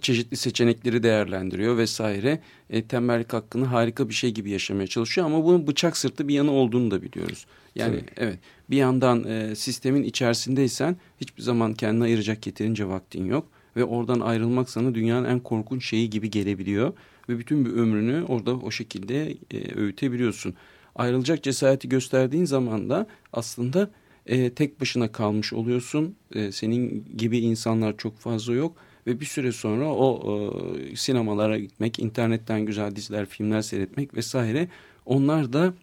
[0.00, 2.40] çeşitli seçenekleri değerlendiriyor vesaire.
[2.70, 6.50] E, tembellik hakkını harika bir şey gibi yaşamaya çalışıyor ama bunun bıçak sırtı bir yanı
[6.50, 7.46] olduğunu da biliyoruz.
[7.74, 8.10] Yani Tabii.
[8.16, 8.38] evet
[8.70, 14.70] bir yandan e, sistemin içerisindeysen hiçbir zaman kendine ayıracak yeterince vaktin yok ve oradan ayrılmak
[14.70, 16.92] sana dünyanın en korkunç şeyi gibi gelebiliyor
[17.28, 20.54] ve bütün bir ömrünü orada o şekilde e, öğütebiliyorsun.
[20.94, 23.90] Ayrılacak cesareti gösterdiğin zaman da aslında
[24.26, 26.16] e, tek başına kalmış oluyorsun.
[26.34, 30.36] E, senin gibi insanlar çok fazla yok Ve bir süre sonra o
[30.78, 34.68] e, sinemalara gitmek, internetten güzel diziler, filmler seyretmek vesaire
[35.06, 35.74] onlar da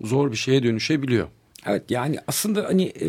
[0.00, 1.28] zor bir şeye dönüşebiliyor.
[1.66, 3.06] Evet yani aslında hani e,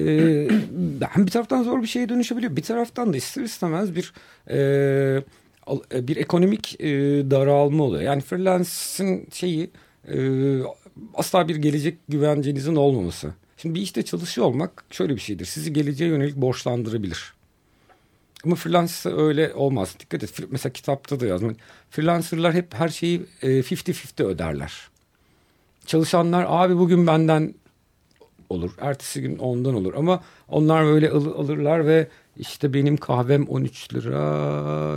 [1.10, 2.56] hem bir taraftan zor bir şeye dönüşebiliyor.
[2.56, 4.14] Bir taraftan da ister istemez bir
[4.50, 4.58] e,
[5.94, 6.88] e, bir ekonomik e,
[7.32, 8.04] daralma oluyor.
[8.04, 9.70] Yani freelance'in şeyi
[10.08, 10.18] e,
[11.14, 13.34] asla bir gelecek güvencenizin olmaması.
[13.58, 15.46] Şimdi bir işte çalışıyor olmak şöyle bir şeydir.
[15.46, 17.37] Sizi geleceğe yönelik borçlandırabilir.
[18.46, 19.96] Ama freelance öyle olmaz.
[20.00, 20.34] Dikkat et.
[20.50, 21.58] Mesela kitapta da yazmış.
[21.90, 24.74] Freelancerlar hep her şeyi e, 50-50 öderler.
[25.86, 27.54] Çalışanlar abi bugün benden
[28.50, 28.72] olur.
[28.82, 29.94] Ertesi gün ondan olur.
[29.94, 34.20] Ama onlar böyle al- alırlar ve işte benim kahvem 13 lira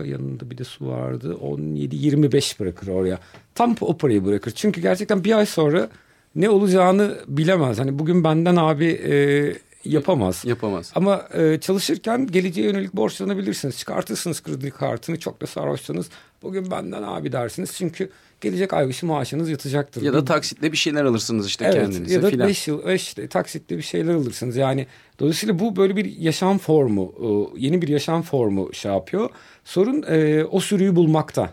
[0.06, 3.18] yanında bir de su vardı 17-25 bırakır oraya.
[3.54, 4.50] Tam o parayı bırakır.
[4.50, 5.88] Çünkü gerçekten bir ay sonra
[6.34, 7.78] ne olacağını bilemez.
[7.78, 9.14] Hani bugün benden abi e,
[9.84, 10.44] yapamaz.
[10.44, 10.92] Yapamaz.
[10.94, 13.78] Ama e, çalışırken geleceğe yönelik borçlanabilirsiniz.
[13.78, 16.08] Çıkartırsınız kredi kartını çok da sarhoşsanız
[16.42, 17.72] bugün benden abi dersiniz.
[17.76, 20.02] Çünkü gelecek ay başı maaşınız yatacaktır.
[20.02, 22.48] Ya da taksitle bir şeyler alırsınız işte Evet kendinize ya da filan.
[22.48, 24.56] 5 yıl beş işte taksitle bir şeyler alırsınız.
[24.56, 24.86] Yani
[25.18, 27.14] dolayısıyla bu böyle bir yaşam formu,
[27.56, 29.30] e, yeni bir yaşam formu şey yapıyor.
[29.64, 31.50] Sorun e, o sürüyü bulmakta.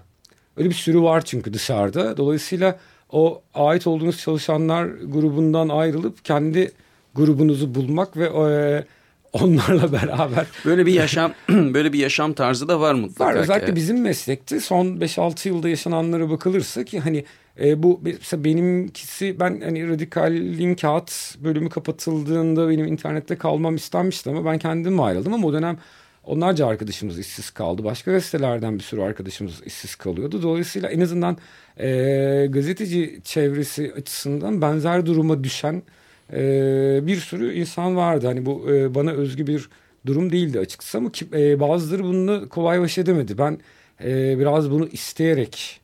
[0.58, 2.18] Öyle bir sürü var çünkü dışarıda.
[2.18, 2.80] Dolayısıyla
[3.12, 6.72] o ait olduğunuz çalışanlar grubundan ayrılıp kendi
[7.18, 8.86] grubunuzu bulmak ve e,
[9.34, 13.26] onlarla beraber Böyle bir yaşam böyle bir yaşam tarzı da var mutlaka.
[13.26, 13.40] Var ki.
[13.40, 17.26] özellikle bizim meslekte son 5-6 yılda yaşananlara bakılırsa ki hani
[17.60, 24.46] e, bu mesela benimkisi ben hani radikalin kağıt bölümü kapatıldığında benim internette kalmam istenmişti ama
[24.46, 25.78] ben kendim ayrıldım ama o dönem
[26.24, 27.84] onlarca arkadaşımız işsiz kaldı.
[27.84, 30.42] Başka gazetelerden bir sürü arkadaşımız işsiz kalıyordu.
[30.44, 31.38] Dolayısıyla en azından
[31.80, 35.84] e, gazeteci çevresi açısından benzer duruma düşen
[36.34, 38.28] e, bir sürü insan vardı.
[38.28, 39.70] Hani bu e, bana özgü bir
[40.06, 43.38] durum değildi açıkçası ama ki, e, bazıları bununla kolay baş edemedi.
[43.38, 43.58] Ben
[44.04, 45.82] e, biraz bunu isteyerek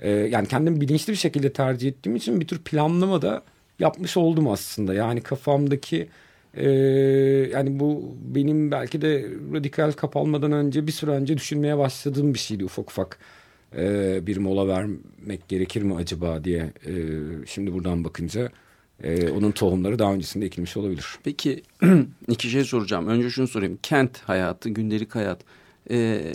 [0.00, 3.42] e, yani kendim bilinçli bir şekilde tercih ettiğim için bir tür planlama da
[3.78, 4.94] yapmış oldum aslında.
[4.94, 6.08] Yani kafamdaki
[6.54, 6.70] e,
[7.52, 12.64] yani bu benim belki de radikal kapanmadan önce bir süre önce düşünmeye başladığım bir şeydi
[12.64, 13.18] ufak ufak.
[13.76, 16.92] E, bir mola vermek gerekir mi acaba diye e,
[17.46, 18.48] şimdi buradan bakınca
[19.02, 21.06] e, onun tohumları daha öncesinde ekilmiş olabilir.
[21.24, 21.62] Peki
[22.28, 23.06] iki şey soracağım.
[23.06, 23.78] Önce şunu sorayım.
[23.82, 25.40] Kent hayatı, gündelik hayat.
[25.90, 26.32] Ee,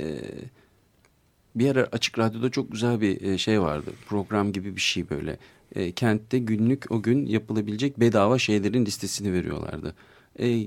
[1.56, 3.92] bir ara Açık Radyo'da çok güzel bir e, şey vardı.
[4.08, 5.38] Program gibi bir şey böyle.
[5.76, 9.96] Ee, kentte günlük o gün yapılabilecek bedava şeylerin listesini veriyorlardı.
[10.40, 10.60] Ee,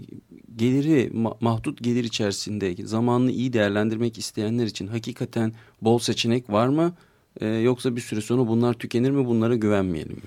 [0.56, 5.52] geliri, ma- mahdut gelir içerisinde zamanını iyi değerlendirmek isteyenler için hakikaten
[5.82, 6.94] bol seçenek var mı?
[7.40, 9.26] Ee, yoksa bir süre sonra bunlar tükenir mi?
[9.26, 10.22] Bunlara güvenmeyelim mi?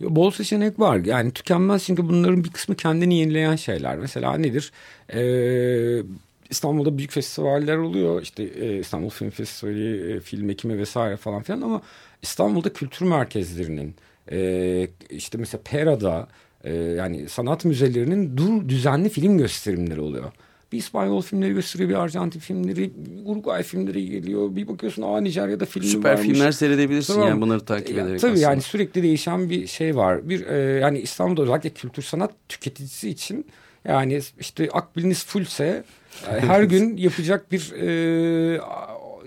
[0.00, 0.96] Bol seçenek var.
[1.04, 3.98] Yani tükenmez çünkü bunların bir kısmı kendini yenileyen şeyler.
[3.98, 4.72] Mesela nedir?
[5.14, 6.02] Ee,
[6.50, 8.22] İstanbul'da büyük festivaller oluyor.
[8.22, 11.82] İşte e, İstanbul Film Festivali, e, film ekimi vesaire falan filan ama
[12.22, 13.94] İstanbul'da kültür merkezlerinin
[14.32, 16.28] e, işte mesela Pera'da
[16.64, 20.32] e, yani sanat müzelerinin dur düzenli film gösterimleri oluyor.
[20.72, 22.90] Bir İspanyol filmleri gösteriyor, bir Arjantin filmleri,
[23.24, 24.56] Uruguay filmleri geliyor.
[24.56, 26.26] Bir bakıyorsun aa Nijerya'da film Süper varmış.
[26.28, 27.28] filmler seyredebilirsin Tamam.
[27.28, 28.50] yani bunları takip Ya, ederek Tabii aslında.
[28.50, 30.28] yani sürekli değişen bir şey var.
[30.28, 33.46] Bir e, yani İstanbul'da özellikle kültür sanat tüketicisi için
[33.84, 35.84] yani işte akbiliniz fullse
[36.30, 38.60] e, her gün yapacak bir e,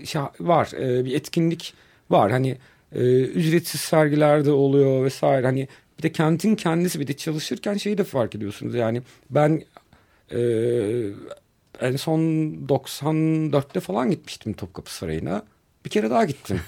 [0.06, 0.72] şey var.
[0.80, 1.74] E, bir etkinlik
[2.10, 2.30] var.
[2.30, 2.56] Hani
[2.94, 5.46] e, ücretsiz sergiler de oluyor vesaire.
[5.46, 8.74] Hani bir de kentin kendisi bir de çalışırken şeyi de fark ediyorsunuz.
[8.74, 9.62] Yani ben
[10.32, 10.38] e,
[11.80, 12.18] en son
[12.68, 15.42] 94'te falan gitmiştim Topkapı Sarayı'na.
[15.84, 16.60] Bir kere daha gittim.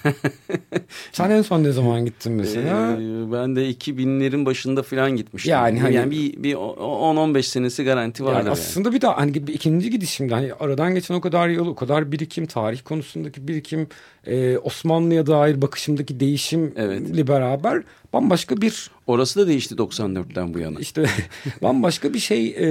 [1.12, 2.92] Sen en son ne zaman gittin mesela?
[2.92, 5.52] Ee, ben de 2000'lerin başında falan gitmiştim.
[5.52, 8.36] Yani Yani, hani- bir, bir 10-15 senesi garanti vardır.
[8.36, 11.66] Yani Yani aslında bir daha hani bir ikinci gidişimde hani aradan geçen o kadar yıl,
[11.66, 13.88] o kadar birikim, tarih konusundaki birikim,
[14.26, 17.28] e, Osmanlı'ya dair bakışımdaki değişimle Evet.
[17.28, 17.82] beraber
[18.20, 20.78] bambaşka bir Orası da değişti 94'ten bu yana.
[20.80, 21.04] işte
[21.62, 22.66] bambaşka bir şey e,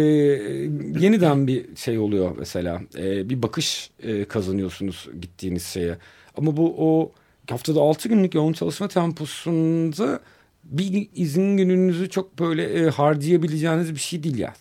[0.99, 5.97] yeniden bir şey oluyor mesela E, bir bakış e, kazanıyorsunuz gittiğiniz şeye
[6.37, 7.11] ama bu o
[7.49, 10.19] haftada 6 günlük yoğun çalışma temposunda
[10.63, 14.53] bir izin gününüzü çok böyle e, harcayabileceğiniz bir şey değil ya.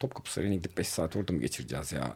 [0.00, 2.14] Topkapı Sarayı'na gidip 5 saat orada mı geçireceğiz ya?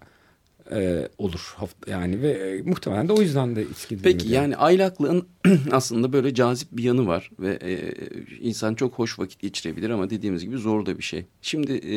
[0.70, 5.26] E, olur yani ve e, muhtemelen de o yüzden de içki Peki yani aylaklığın
[5.70, 7.94] aslında böyle cazip bir yanı var ve e,
[8.40, 11.24] insan çok hoş vakit geçirebilir ama dediğimiz gibi zor da bir şey.
[11.42, 11.96] Şimdi e,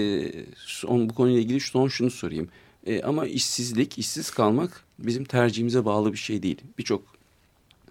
[0.56, 2.50] son bu konuyla ilgili son şunu sorayım.
[2.86, 6.62] E, ama işsizlik, işsiz kalmak bizim tercihimize bağlı bir şey değil.
[6.78, 7.04] Birçok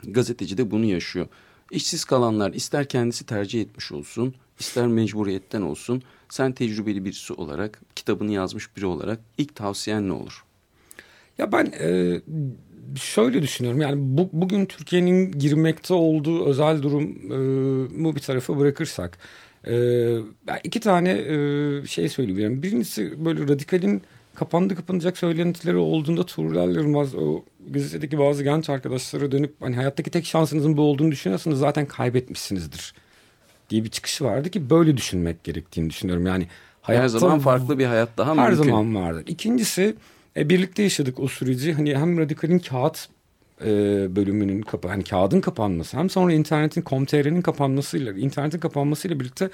[0.04, 1.26] gazeteci de bunu yaşıyor.
[1.70, 6.02] İşsiz kalanlar ister kendisi tercih etmiş olsun, ister mecburiyetten olsun.
[6.28, 10.44] Sen tecrübeli birisi olarak, kitabını yazmış biri olarak ilk tavsiyen ne olur?
[11.38, 12.20] Ya ben e,
[13.00, 19.18] şöyle düşünüyorum yani bu, bugün Türkiye'nin girmekte olduğu özel durumu bir tarafa bırakırsak
[19.68, 19.74] e,
[20.64, 22.62] iki tane e, şey söyleyebilirim.
[22.62, 24.02] Birincisi böyle radikalin
[24.34, 30.26] kapandı kapanacak söylentileri olduğunda Tuğrul Yılmaz o gazetedeki bazı genç arkadaşlara dönüp hani hayattaki tek
[30.26, 32.94] şansınızın bu olduğunu düşünüyorsanız zaten kaybetmişsinizdir
[33.70, 36.26] diye bir çıkışı vardı ki böyle düşünmek gerektiğini düşünüyorum.
[36.26, 36.46] Yani
[36.82, 38.64] Her zaman farklı bir hayat daha her mümkün.
[38.68, 39.24] zaman vardır.
[39.26, 39.94] İkincisi
[40.38, 41.72] e, birlikte yaşadık o süreci.
[41.72, 43.08] Hani hem radikalin kağıt
[43.60, 43.66] e,
[44.16, 49.50] bölümünün kapa hani kağıdın kapanması hem sonra internetin com.tr'nin kapanmasıyla internetin kapanmasıyla birlikte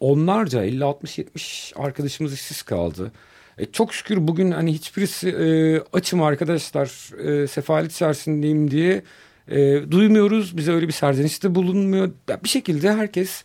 [0.00, 3.12] onlarca 50 60 70 arkadaşımız işsiz kaldı.
[3.58, 9.02] E, çok şükür bugün hani hiçbirisi e, açım arkadaşlar e, sefalet içerisindeyim diye
[9.48, 10.56] e, duymuyoruz.
[10.56, 12.10] Bize öyle bir serzenişte bulunmuyor.
[12.44, 13.44] Bir şekilde herkes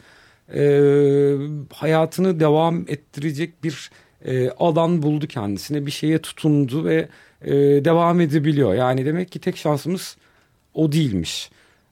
[0.53, 0.61] e,
[1.73, 3.91] hayatını devam ettirecek bir
[4.25, 5.85] e, alan buldu kendisine.
[5.85, 7.07] Bir şeye tutundu ve
[7.41, 7.53] e,
[7.85, 8.73] devam edebiliyor.
[8.73, 10.17] Yani demek ki tek şansımız
[10.73, 11.49] o değilmiş.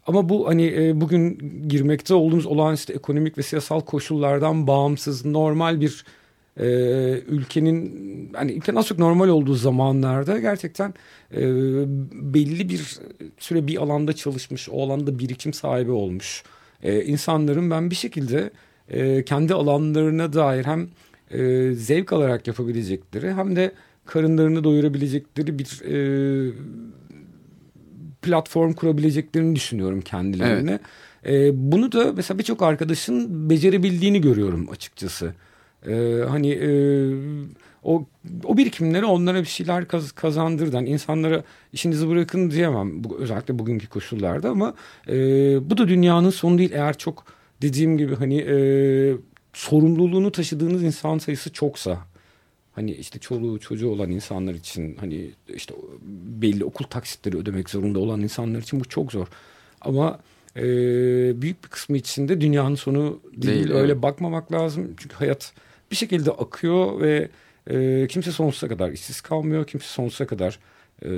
[0.08, 6.06] Ama bu hani e, bugün girmekte olduğumuz olağanüstü ekonomik ve siyasal koşullardan bağımsız normal bir
[6.60, 6.66] e,
[7.28, 10.94] ülkenin hani ülkenin az çok normal olduğu zamanlarda gerçekten
[11.34, 11.42] e,
[12.12, 13.00] belli bir
[13.38, 16.44] süre bir alanda çalışmış, o alanda birikim sahibi olmuş
[16.84, 18.50] e, insanların ben bir şekilde
[18.90, 20.88] e, kendi alanlarına dair hem
[21.32, 23.72] e, zevk alarak yapabilecekleri hem de
[24.06, 26.52] karınlarını doyurabilecekleri bir e,
[28.22, 30.80] platform kurabileceklerini düşünüyorum kendilerine.
[31.26, 35.34] E, bunu da mesela birçok arkadaşın becerebildiğini görüyorum açıkçası.
[35.88, 36.70] E, hani e,
[37.84, 38.06] o
[38.44, 44.50] o birikimleri onlara bir şeyler kaz, kazandırdan insanlara işinizi bırakın diyemem bu, özellikle bugünkü koşullarda
[44.50, 44.74] ama
[45.08, 45.14] e,
[45.70, 47.26] bu da dünyanın sonu değil eğer çok
[47.62, 48.56] dediğim gibi hani e,
[49.56, 52.00] sorumluluğunu taşıdığınız insan sayısı çoksa
[52.74, 55.74] hani işte çoluğu çocuğu olan insanlar için hani işte
[56.41, 59.28] belli okul taksitleri ödemek zorunda olan insanlar için bu çok zor
[59.82, 60.20] ama
[60.56, 60.62] e,
[61.41, 64.04] büyük bir kısmı içinde dünyanın sonu değil, Değil, öyle evet.
[64.04, 65.54] bakmamak lazım çünkü hayat
[65.91, 67.30] bir şekilde akıyor ve
[67.70, 70.60] e, kimse sonsuza kadar işsiz kalmıyor kimse sonsuza kadar
[71.01, 71.10] e,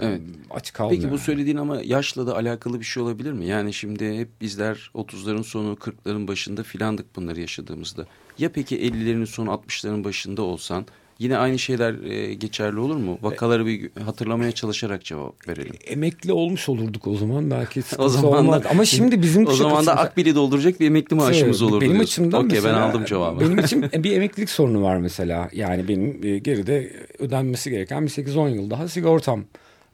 [0.00, 0.20] Evet.
[0.50, 1.02] aç kalmıyor.
[1.02, 3.46] Peki bu söylediğin ama yaşla da alakalı bir şey olabilir mi?
[3.46, 8.06] Yani şimdi hep bizler 30'ların sonu 40'ların başında filandık bunları yaşadığımızda.
[8.38, 10.86] Ya peki 50'lerin sonu 60'ların başında olsan
[11.18, 13.18] yine aynı şeyler e, geçerli olur mu?
[13.22, 15.72] Vakaları bir hatırlamaya çalışarak cevap verelim.
[15.86, 18.64] emekli olmuş olurduk o zaman belki O zaman olmaz.
[18.64, 21.80] da, ama şimdi bizim o zaman da akbili dolduracak bir emekli maaşımız Evet, olurdu.
[21.80, 22.12] Benim diyorsun.
[22.22, 23.40] açımdan Okey ben mesela, aldım cevabı.
[23.40, 25.48] Benim için bir emeklilik sorunu var mesela.
[25.52, 29.44] Yani benim e, geride ödenmesi gereken bir 8-10 yıl daha sigortam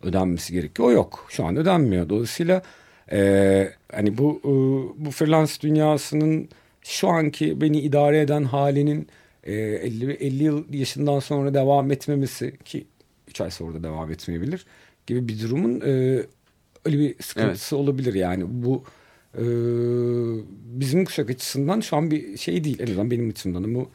[0.02, 0.88] ödenmesi gerekiyor.
[0.88, 1.26] O yok.
[1.28, 2.08] Şu an ödenmiyor.
[2.08, 2.62] Dolayısıyla
[3.12, 4.50] e, hani bu e,
[5.06, 6.48] bu freelance dünyasının
[6.82, 9.08] şu anki beni idare eden halinin
[9.44, 12.86] e, 50 50 yıl yaşından sonra devam etmemesi ki
[13.28, 14.66] 3 ay sonra da devam etmeyebilir
[15.06, 16.22] gibi bir durumun e,
[16.84, 18.84] öyle bir sıkıntısı olabilir yani bu
[19.34, 19.44] e,
[20.80, 23.90] bizim kuşak açısından şu an bir şey değil en azından benim açımdan bu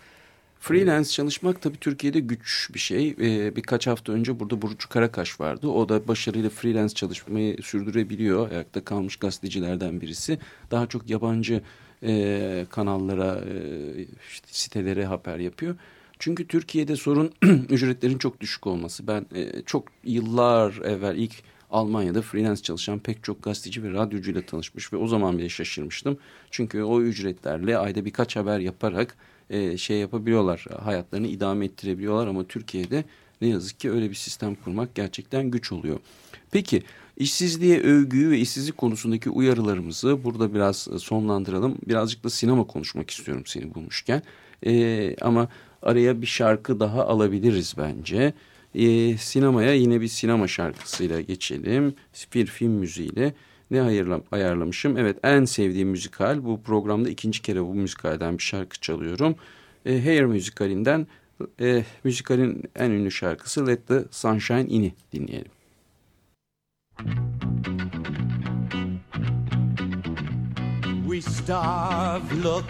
[0.65, 3.15] Freelance çalışmak tabii Türkiye'de güç bir şey.
[3.21, 5.67] Ee, birkaç hafta önce burada Burcu Karakaş vardı.
[5.67, 8.51] O da başarıyla freelance çalışmayı sürdürebiliyor.
[8.51, 10.39] Ayakta kalmış gazetecilerden birisi.
[10.71, 11.61] Daha çok yabancı
[12.05, 15.75] e, kanallara, e, işte sitelere haber yapıyor.
[16.19, 17.31] Çünkü Türkiye'de sorun
[17.69, 19.07] ücretlerin çok düşük olması.
[19.07, 21.33] Ben e, çok yıllar evvel ilk
[21.71, 26.17] Almanya'da freelance çalışan pek çok gazeteci ve radyocuyla tanışmış ve o zaman bile şaşırmıştım.
[26.51, 29.17] Çünkü o ücretlerle ayda birkaç haber yaparak
[29.49, 33.03] e, şey yapabiliyorlar, hayatlarını idame ettirebiliyorlar ama Türkiye'de
[33.41, 35.99] ne yazık ki öyle bir sistem kurmak gerçekten güç oluyor.
[36.51, 36.83] Peki
[37.17, 41.77] işsizliğe övgüyü ve işsizlik konusundaki uyarılarımızı burada biraz sonlandıralım.
[41.87, 44.21] Birazcık da sinema konuşmak istiyorum seni bulmuşken.
[44.65, 45.47] E, ama
[45.81, 48.33] araya bir şarkı daha alabiliriz bence.
[48.75, 51.93] E, sinemaya yine bir sinema şarkısıyla geçelim.
[52.33, 53.33] Bir film müziğiyle.
[53.71, 54.97] Ne ayarlam ayarlamışım?
[54.97, 56.45] Evet en sevdiğim müzikal.
[56.45, 59.35] Bu programda ikinci kere bu müzikalden bir şarkı çalıyorum.
[59.85, 61.07] E, Hair müzikalinden
[61.61, 65.51] e, müzikalin en ünlü şarkısı Let the Sunshine In'i dinleyelim.
[71.05, 72.65] We starve, look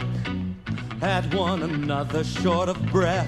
[1.01, 3.27] at one another short of breath,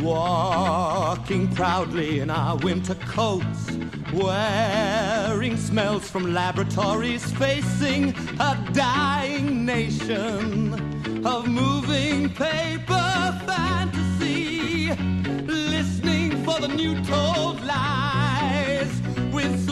[0.00, 3.70] walking proudly in our winter coats,
[4.12, 10.74] wearing smells from laboratories, facing a dying nation
[11.24, 14.94] of moving paper fantasy,
[15.46, 18.90] listening for the new told lies
[19.32, 19.66] with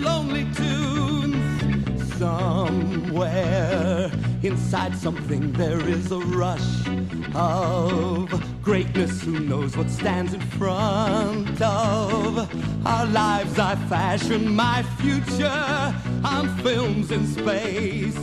[0.00, 2.14] lonely tunes.
[2.18, 4.10] Somewhere
[4.42, 6.86] inside something there is a rush
[7.34, 8.28] of
[8.62, 13.58] Greatness, who knows what stands in front of our lives?
[13.58, 15.94] I fashion my future
[16.24, 18.14] on films in space.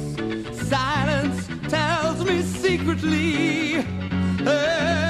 [0.69, 3.77] Silence tells me secretly
[4.45, 5.06] everything,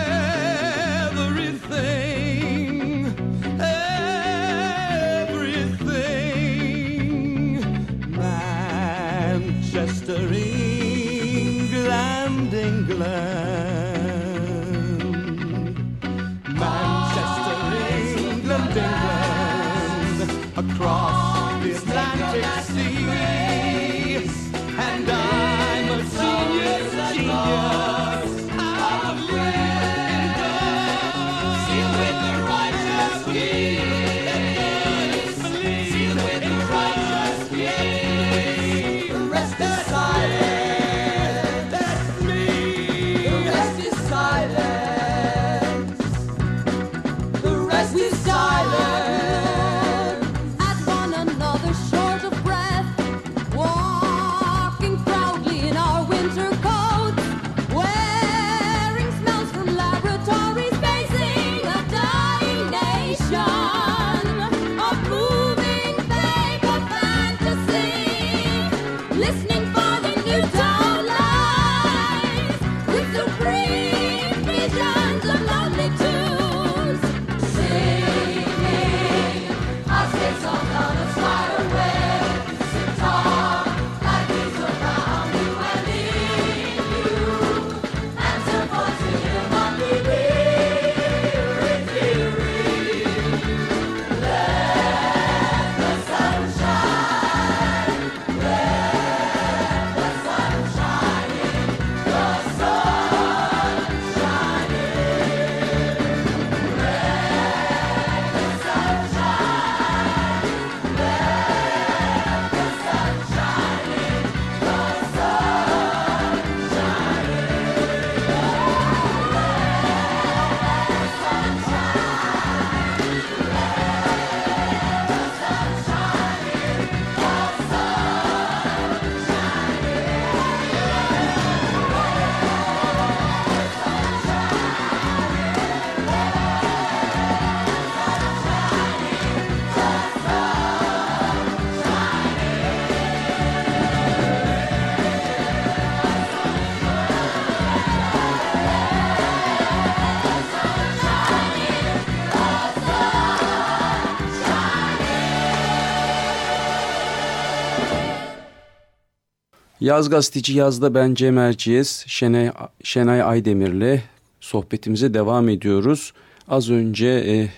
[159.87, 162.51] Yaz Gazeteci Yaz'da ben Cem Erciyes, Şenay,
[162.83, 163.99] Şenay Aydemir'le
[164.39, 166.13] sohbetimize devam ediyoruz.
[166.47, 167.49] Az önce e,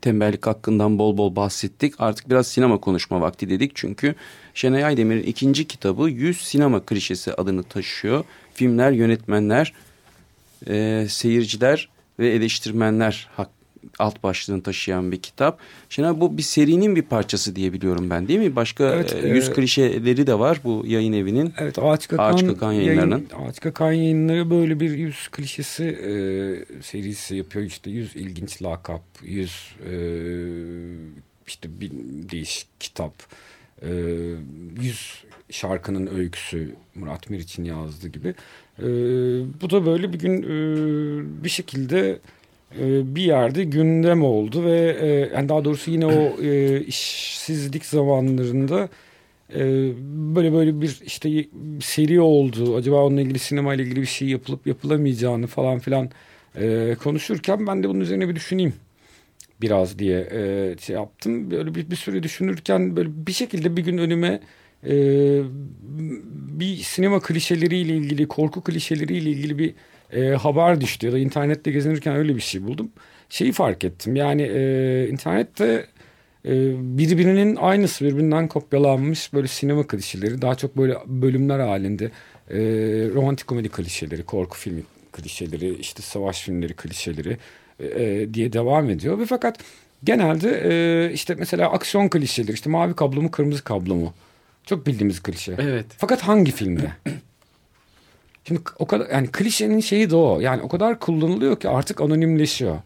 [0.00, 1.94] tembellik hakkından bol bol bahsettik.
[1.98, 3.72] Artık biraz sinema konuşma vakti dedik.
[3.74, 4.14] Çünkü
[4.54, 8.24] Şenay Aydemir'in ikinci kitabı 100 Sinema Klişesi adını taşıyor.
[8.54, 9.72] Filmler, yönetmenler,
[10.68, 11.88] e, seyirciler
[12.18, 13.50] ve eleştirmenler hak,
[13.98, 15.58] alt başlığını taşıyan bir kitap.
[15.88, 18.56] Şenay bu bir serinin bir parçası diye biliyorum ben değil mi?
[18.56, 21.54] Başka Evet, e, yüz e, klişeleri de var bu yayın evinin.
[21.58, 23.26] Evet Ağaç Kakan, Ağaç Kakan yayınlarının.
[23.30, 26.12] Yayın, Ağaç Kakan yayınları böyle bir yüz klişesi e,
[26.82, 27.64] serisi yapıyor.
[27.64, 29.94] İşte yüz ilginç lakap, yüz e,
[31.46, 31.90] işte bir
[32.30, 33.14] değişik kitap,
[33.82, 33.90] e,
[34.80, 38.34] yüz şarkının öyküsü Murat Meriç'in yazdığı gibi.
[38.78, 38.84] E,
[39.62, 42.18] bu da böyle bir gün e, bir şekilde
[42.82, 48.88] bir yerde gündem oldu ve e, yani daha doğrusu yine o e, işsizlik zamanlarında
[49.54, 49.60] e,
[50.34, 51.44] böyle böyle bir işte
[51.80, 52.76] seri oldu.
[52.76, 56.10] Acaba onunla ilgili sinema ile ilgili bir şey yapılıp yapılamayacağını falan filan
[57.02, 58.72] konuşurken ben de bunun üzerine bir düşüneyim
[59.60, 60.28] biraz diye
[60.80, 61.50] şey yaptım.
[61.50, 64.40] Böyle bir, bir süre düşünürken böyle bir şekilde bir gün önüme
[66.58, 69.74] bir sinema klişeleriyle ilgili, korku klişeleriyle ilgili bir
[70.14, 72.90] e, haber düştü ya da internette gezinirken öyle bir şey buldum.
[73.28, 75.86] Şeyi fark ettim yani e, internette
[76.44, 76.52] e,
[76.98, 82.04] birbirinin aynısı birbirinden kopyalanmış böyle sinema klişeleri daha çok böyle bölümler halinde
[82.50, 82.58] e,
[83.14, 87.36] romantik komedi klişeleri, korku filmi klişeleri, işte savaş filmleri klişeleri
[87.80, 89.58] e, diye devam ediyor ve fakat
[90.04, 94.14] genelde e, işte mesela aksiyon klişeleri işte mavi kablo mu kırmızı kablo mu
[94.64, 95.56] çok bildiğimiz klişe.
[95.58, 95.86] Evet.
[95.98, 96.90] Fakat hangi filmde?
[98.48, 100.40] Şimdi o kadar yani klişenin şeyi de o.
[100.40, 102.76] Yani o kadar kullanılıyor ki artık anonimleşiyor.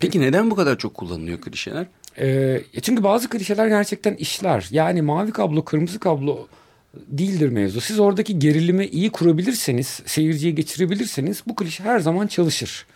[0.00, 1.86] Peki neden bu kadar çok kullanılıyor klişeler?
[2.18, 4.68] Ee, çünkü bazı klişeler gerçekten işler.
[4.70, 6.46] Yani mavi kablo, kırmızı kablo
[6.94, 7.80] değildir mevzu.
[7.80, 12.86] Siz oradaki gerilimi iyi kurabilirseniz, seyirciye geçirebilirseniz bu klişe her zaman çalışır.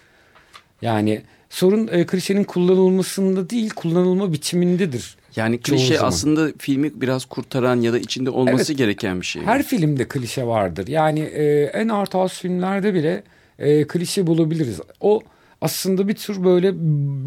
[0.83, 1.23] Yani
[1.55, 5.17] sorun e, klişenin kullanılmasında değil kullanılma biçimindedir.
[5.37, 8.79] Yani klişe aslında filmi biraz kurtaran ya da içinde olması Evet.
[8.79, 9.43] gereken bir şey.
[9.43, 10.87] Her filmde klişe vardır.
[10.89, 13.23] Yani e, en art house filmlerde bile
[13.59, 14.81] e, klişe bulabiliriz.
[15.01, 15.21] O
[15.61, 16.73] aslında bir tür böyle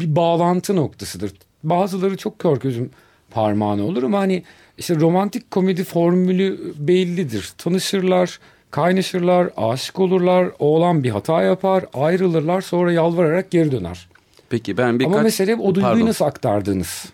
[0.00, 1.32] bir bağlantı noktasıdır.
[1.62, 2.90] Bazıları çok kör gözüm
[3.30, 4.42] parmağına olur ama hani
[4.78, 7.52] işte romantik komedi formülü bellidir.
[7.58, 8.38] Tanışırlar,
[8.70, 14.08] kaynaşırlar, aşık olurlar, oğlan bir hata yapar, ayrılırlar sonra yalvararak geri döner.
[14.50, 15.14] Peki ben birkaç...
[15.14, 16.06] ama mesele o duyguyu Pardon.
[16.06, 17.12] nasıl aktardığınız.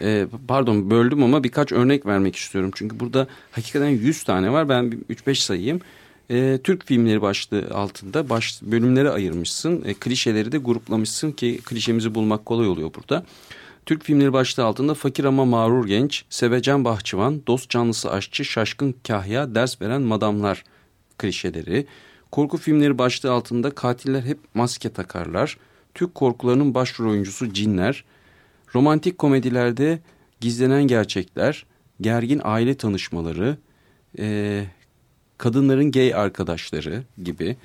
[0.00, 2.70] Ee, pardon böldüm ama birkaç örnek vermek istiyorum.
[2.74, 4.68] Çünkü burada hakikaten 100 tane var.
[4.68, 5.80] Ben bir 3-5 sayayım.
[6.30, 9.82] Ee, Türk filmleri başlığı altında baş, bölümlere ayırmışsın.
[9.86, 13.24] Ee, klişeleri de gruplamışsın ki klişemizi bulmak kolay oluyor burada.
[13.86, 19.54] Türk filmleri başlığı altında fakir ama mağrur genç, sevecen bahçıvan, dost canlısı aşçı, şaşkın kahya,
[19.54, 20.64] ders veren madamlar
[21.18, 21.86] klişeleri.
[22.32, 25.58] Korku filmleri başlığı altında katiller hep maske takarlar.
[25.96, 28.04] Türk korkularının başrol oyuncusu cinler.
[28.74, 29.98] Romantik komedilerde
[30.40, 31.66] gizlenen gerçekler,
[32.00, 33.56] gergin aile tanışmaları,
[34.18, 34.64] e,
[35.38, 37.56] kadınların gay arkadaşları gibi.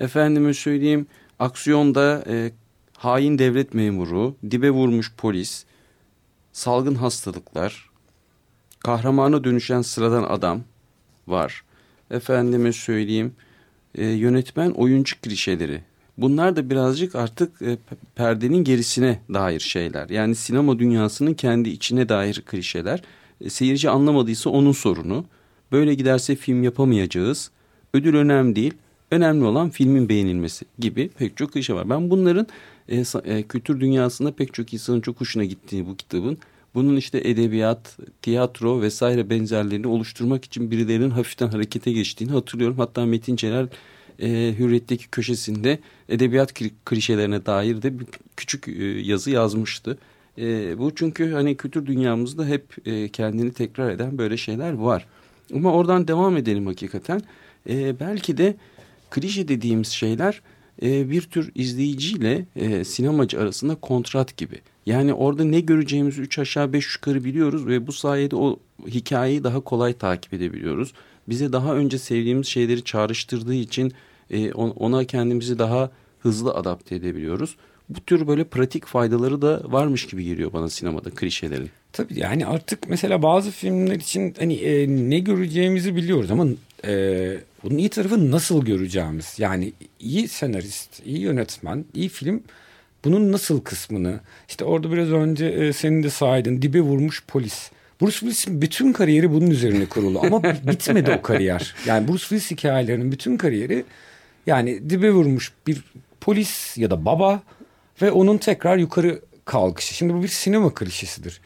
[0.00, 1.06] Efendime söyleyeyim
[1.38, 2.52] aksiyonda e,
[2.96, 5.64] hain devlet memuru, dibe vurmuş polis,
[6.52, 7.90] salgın hastalıklar,
[8.78, 10.62] kahramana dönüşen sıradan adam
[11.26, 11.64] var.
[12.10, 13.34] Efendime söyleyeyim
[13.94, 15.89] e, yönetmen oyuncu klişeleri.
[16.20, 17.78] Bunlar da birazcık artık e,
[18.14, 20.08] perdenin gerisine dair şeyler.
[20.08, 23.02] Yani sinema dünyasının kendi içine dair klişeler.
[23.40, 25.24] E, seyirci anlamadıysa onun sorunu.
[25.72, 27.50] Böyle giderse film yapamayacağız.
[27.94, 28.74] Ödül önemli değil.
[29.10, 31.90] Önemli olan filmin beğenilmesi gibi pek çok klişe var.
[31.90, 32.46] Ben bunların
[32.88, 36.38] e, e, kültür dünyasında pek çok insanın çok hoşuna gittiği bu kitabın
[36.74, 42.78] bunun işte edebiyat, tiyatro vesaire benzerlerini oluşturmak için birilerinin hafiften harekete geçtiğini hatırlıyorum.
[42.78, 43.66] Hatta Metin Celal
[44.20, 48.06] e, Hürriyet'teki köşesinde edebiyat kli- klişelerine dair de bir
[48.36, 49.98] küçük e, yazı yazmıştı.
[50.38, 55.06] E, bu çünkü hani kültür dünyamızda hep e, kendini tekrar eden böyle şeyler var.
[55.54, 57.22] Ama oradan devam edelim hakikaten.
[57.68, 58.56] E, belki de
[59.10, 60.42] klişe dediğimiz şeyler
[60.82, 64.58] e, bir tür izleyiciyle e, sinemacı arasında kontrat gibi.
[64.86, 69.60] Yani orada ne göreceğimizi üç aşağı beş yukarı biliyoruz ve bu sayede o hikayeyi daha
[69.60, 70.92] kolay takip edebiliyoruz.
[71.28, 73.92] Bize daha önce sevdiğimiz şeyleri çağrıştırdığı için
[74.30, 77.56] e, on- ona kendimizi daha hızlı adapte edebiliyoruz.
[77.88, 81.70] Bu tür böyle pratik faydaları da varmış gibi geliyor bana sinemada klişelerin.
[81.92, 86.46] Tabii yani artık mesela bazı filmler için hani e, ne göreceğimizi biliyoruz ama
[86.86, 89.34] e, bunun iyi tarafı nasıl göreceğimiz.
[89.38, 92.42] Yani iyi senarist, iyi yönetmen, iyi film
[93.04, 97.70] bunun nasıl kısmını işte orada biraz önce e, senin de saydın dibe vurmuş polis.
[98.02, 101.74] Bruce Willis'in bütün kariyeri bunun üzerine kurulu ama bitmedi o kariyer.
[101.86, 103.84] Yani Bruce Willis hikayelerinin bütün kariyeri
[104.50, 105.84] yani dibe vurmuş bir
[106.20, 107.42] polis ya da baba
[108.02, 109.94] ve onun tekrar yukarı kalkışı.
[109.94, 111.40] Şimdi bu bir sinema klişesidir.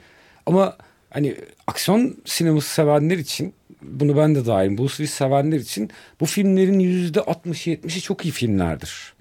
[0.46, 0.76] Ama
[1.10, 1.36] hani
[1.66, 4.78] aksiyon sineması sevenler için bunu ben de dahilim.
[4.78, 5.90] Bruce Willis sevenler için
[6.20, 9.13] bu filmlerin yüzde 60-70'i çok iyi filmlerdir.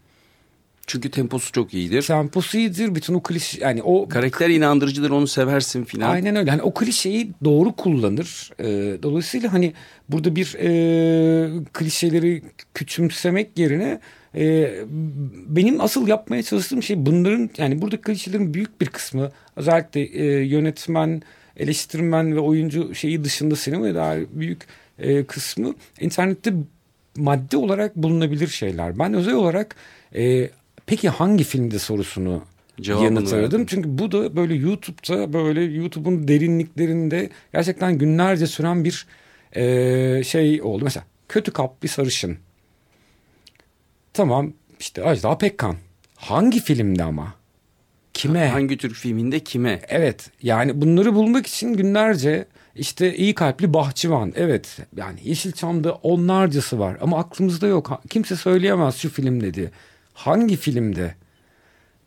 [0.87, 2.01] Çünkü temposu çok iyidir.
[2.01, 2.95] Temposu iyidir.
[2.95, 6.09] Bütün o klişe yani o Karakter inandırıcıdır onu seversin filan.
[6.09, 6.49] Aynen öyle.
[6.51, 8.51] Hani o klişeyi doğru kullanır.
[8.59, 9.73] Ee, dolayısıyla hani
[10.09, 12.41] burada bir e, klişeleri
[12.73, 13.99] küçümsemek yerine
[14.35, 14.73] e,
[15.47, 21.21] benim asıl yapmaya çalıştığım şey bunların yani burada klişelerin büyük bir kısmı özellikle e, yönetmen,
[21.57, 24.61] eleştirmen ve oyuncu şeyi dışında sinemaya dair büyük
[24.99, 26.53] e, kısmı internette
[27.17, 28.99] madde olarak bulunabilir şeyler.
[28.99, 29.75] Ben özel olarak
[30.15, 30.49] e,
[30.85, 32.41] peki hangi filmde sorusunu
[32.81, 33.43] Cevabını yanıt aradım.
[33.43, 33.65] verdim.
[33.65, 39.07] Çünkü bu da böyle YouTube'da böyle YouTube'un derinliklerinde gerçekten günlerce süren bir
[39.55, 40.83] e, şey oldu.
[40.83, 42.37] Mesela kötü kap bir sarışın.
[44.13, 45.75] Tamam işte Ajda Pekkan.
[46.15, 47.33] Hangi filmde ama?
[48.13, 48.47] Kime?
[48.47, 49.81] Hangi Türk filminde kime?
[49.87, 56.97] Evet yani bunları bulmak için günlerce işte iyi kalpli bahçıvan evet yani Yeşilçam'da onlarcası var
[57.01, 58.01] ama aklımızda yok.
[58.09, 59.71] Kimse söyleyemez şu film dedi.
[60.13, 61.15] Hangi filmde?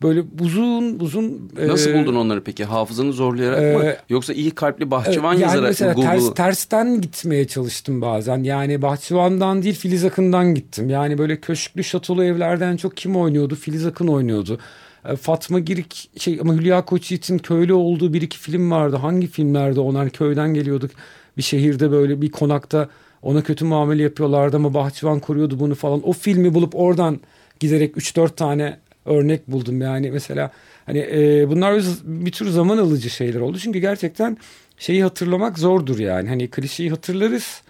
[0.01, 1.51] Böyle uzun uzun...
[1.67, 2.65] Nasıl e, buldun onları peki?
[2.65, 3.83] Hafızanı zorlayarak mı?
[3.83, 8.43] Ee, Yoksa iyi kalpli bahçıvan yani yazarak mesela mı ters, tersten gitmeye çalıştım bazen.
[8.43, 10.89] Yani Bahçıvan'dan değil Filiz Akın'dan gittim.
[10.89, 13.55] Yani böyle köşklü şatolu evlerden çok kim oynuyordu?
[13.55, 14.59] Filiz Akın oynuyordu.
[15.05, 18.95] E, Fatma Girik şey ama Hülya Koçyiğit'in köylü olduğu bir iki film vardı.
[18.95, 20.91] Hangi filmlerde onlar köyden geliyorduk.
[21.37, 22.89] Bir şehirde böyle bir konakta
[23.21, 26.07] ona kötü muamele yapıyorlardı ama Bahçıvan koruyordu bunu falan.
[26.07, 27.19] O filmi bulup oradan
[27.59, 29.81] giderek 3-4 tane örnek buldum.
[29.81, 30.51] Yani mesela
[30.85, 33.59] hani e, bunlar bir tür zaman alıcı şeyler oldu.
[33.59, 34.37] Çünkü gerçekten
[34.77, 36.29] şeyi hatırlamak zordur yani.
[36.29, 37.61] Hani klişeyi hatırlarız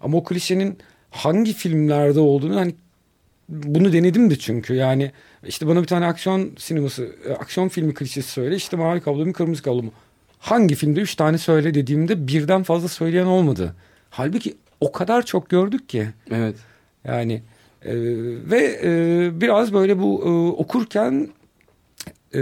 [0.00, 0.78] ama o klişenin
[1.10, 2.74] hangi filmlerde olduğunu hani
[3.48, 4.74] bunu denedim de çünkü.
[4.74, 5.12] Yani
[5.46, 9.32] işte bana bir tane aksiyon sineması e, aksiyon filmi klişesi söyle işte mavi kablo mu
[9.32, 9.92] kırmızı kablo mu?
[10.38, 13.74] Hangi filmde üç tane söyle dediğimde birden fazla söyleyen olmadı.
[14.10, 16.08] Halbuki o kadar çok gördük ki.
[16.30, 16.56] Evet.
[17.04, 17.42] yani
[17.86, 17.94] e,
[18.50, 20.28] ve e, biraz böyle bu e,
[20.62, 21.28] okurken
[22.34, 22.40] e,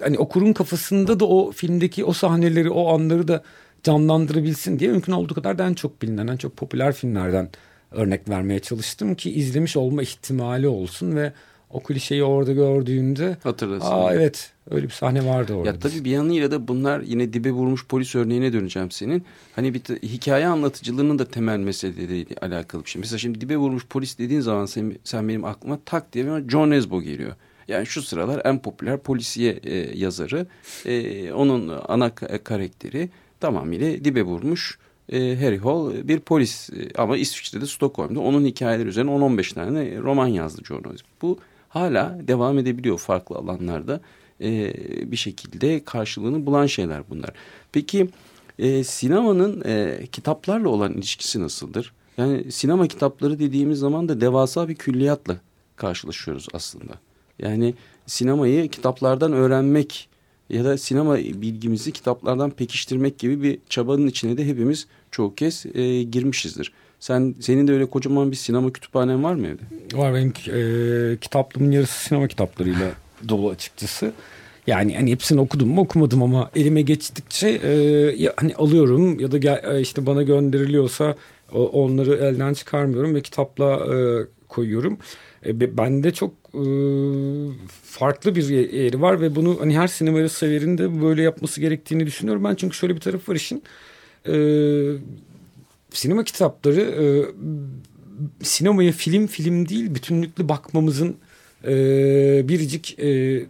[0.00, 3.42] hani okurun kafasında da o filmdeki o sahneleri o anları da
[3.82, 7.48] canlandırabilsin diye mümkün olduğu kadar da en çok bilinen en çok popüler filmlerden
[7.90, 11.32] örnek vermeye çalıştım ki izlemiş olma ihtimali olsun ve
[11.70, 13.88] o klişeyi orada gördüğünde Hatırlasın.
[13.92, 15.68] aa evet öyle bir sahne vardı orada.
[15.68, 19.24] Ya tabii bir yanıyla da bunlar yine dibe vurmuş polis örneğine döneceğim senin.
[19.56, 23.00] Hani bir hikaye anlatıcılığının da temel meseleleriyle alakalı bir şey.
[23.00, 26.70] Mesela şimdi dibe vurmuş polis dediğin zaman sen, sen benim aklıma tak diye bir John
[26.70, 27.32] Nesbo geliyor.
[27.68, 30.46] Yani şu sıralar en popüler polisiye e, yazarı.
[30.86, 33.08] E, onun ana ka- karakteri
[33.40, 34.78] tamamıyla dibe vurmuş
[35.12, 36.70] e, Harry Hall bir polis.
[36.70, 41.06] E, ama İsviçre'de Stockholm'da onun hikayeleri üzerine 10-15 tane roman yazdı John Nesbo.
[41.22, 41.38] Bu
[41.70, 44.00] hala devam edebiliyor farklı alanlarda
[44.40, 44.72] e,
[45.12, 47.30] bir şekilde karşılığını bulan şeyler bunlar.
[47.72, 48.08] Peki
[48.58, 51.92] e, sinemanın e, kitaplarla olan ilişkisi nasıldır?
[52.16, 55.36] Yani sinema kitapları dediğimiz zaman da devasa bir külliyatla
[55.76, 56.92] karşılaşıyoruz aslında.
[57.38, 57.74] Yani
[58.06, 60.08] sinemayı kitaplardan öğrenmek
[60.50, 66.02] ya da sinema bilgimizi kitaplardan pekiştirmek gibi bir çabanın içine de hepimiz çoğu kez e,
[66.02, 66.72] girmişizdir.
[67.00, 69.96] Sen senin de öyle kocaman bir sinema kütüphanen var mı evde?
[69.98, 72.90] Var benim e, kitaplığımın yarısı sinema kitaplarıyla
[73.28, 74.12] dolu açıkçası.
[74.66, 77.70] Yani hani hepsini okudum mu okumadım ama elime geçtikçe e,
[78.16, 81.14] ya, hani alıyorum ya da gel, e, işte bana gönderiliyorsa
[81.52, 83.96] o, onları elden çıkarmıyorum ve kitapla e,
[84.48, 84.98] koyuyorum.
[85.46, 86.62] E, be- bende çok e,
[87.84, 92.06] farklı bir ye- yeri var ve bunu hani her sinema severin de böyle yapması gerektiğini
[92.06, 92.44] düşünüyorum.
[92.44, 93.62] Ben çünkü şöyle bir tarafı var işin.
[94.26, 94.32] E,
[95.92, 97.04] sinema kitapları e,
[98.42, 101.16] sinemaya film film değil bütünlüklü bakmamızın
[101.64, 101.68] e,
[102.48, 103.42] biricik e,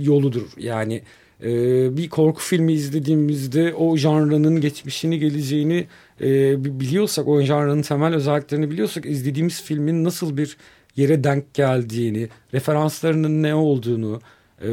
[0.00, 0.42] yoludur.
[0.58, 1.02] Yani
[1.42, 1.48] e,
[1.96, 5.86] bir korku filmi izlediğimizde o janrının geçmişini geleceğini
[6.20, 10.56] e, bi- biliyorsak o janrının temel özelliklerini biliyorsak izlediğimiz filmin nasıl bir
[10.96, 14.20] yere denk geldiğini referanslarının ne olduğunu
[14.62, 14.70] e,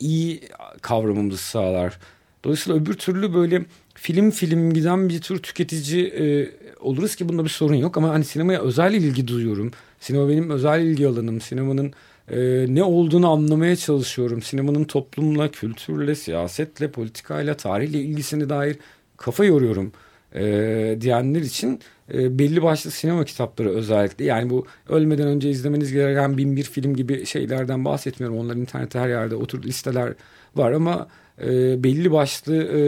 [0.00, 0.40] iyi
[0.82, 1.98] kavramamızı sağlar.
[2.44, 3.64] Dolayısıyla öbür türlü böyle
[3.94, 8.24] film film giden bir tür tüketici e, oluruz ki bunda bir sorun yok ama hani
[8.24, 9.70] sinemaya özel ilgi duyuyorum.
[10.00, 11.40] Sinema benim özel ilgi alanım.
[11.40, 11.92] Sinemanın
[12.30, 14.42] e, ne olduğunu anlamaya çalışıyorum.
[14.42, 18.76] Sinemanın toplumla, kültürle, siyasetle, politikayla, tarihle ilgisine dair
[19.16, 19.92] kafa yoruyorum
[20.34, 21.80] e, diyenler için
[22.14, 26.96] e, belli başlı sinema kitapları özellikle yani bu ölmeden önce izlemeniz gereken bin bir film
[26.96, 28.38] gibi şeylerden bahsetmiyorum.
[28.38, 30.14] Onlar internette her yerde otur listeler
[30.56, 31.08] var ama
[31.42, 32.80] e, belli başlı e,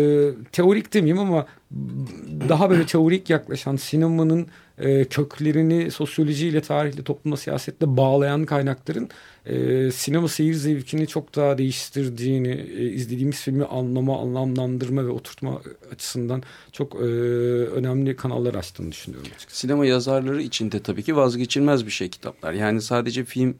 [0.52, 1.46] teorik demeyeyim ama
[2.48, 4.46] daha böyle teorik yaklaşan sinemanın
[4.78, 9.08] e, köklerini sosyolojiyle, tarihle, toplumla, siyasetle bağlayan kaynakların
[9.46, 16.42] e, sinema seyir zevkini çok daha değiştirdiğini, e, izlediğimiz filmi anlama, anlamlandırma ve oturtma açısından
[16.72, 19.60] çok e, önemli kanallar açtığını düşünüyorum açıkçası.
[19.60, 22.52] Sinema yazarları için de tabii ki vazgeçilmez bir şey kitaplar.
[22.52, 23.54] Yani sadece film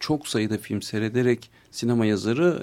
[0.00, 2.62] çok sayıda film seyrederek sinema yazarı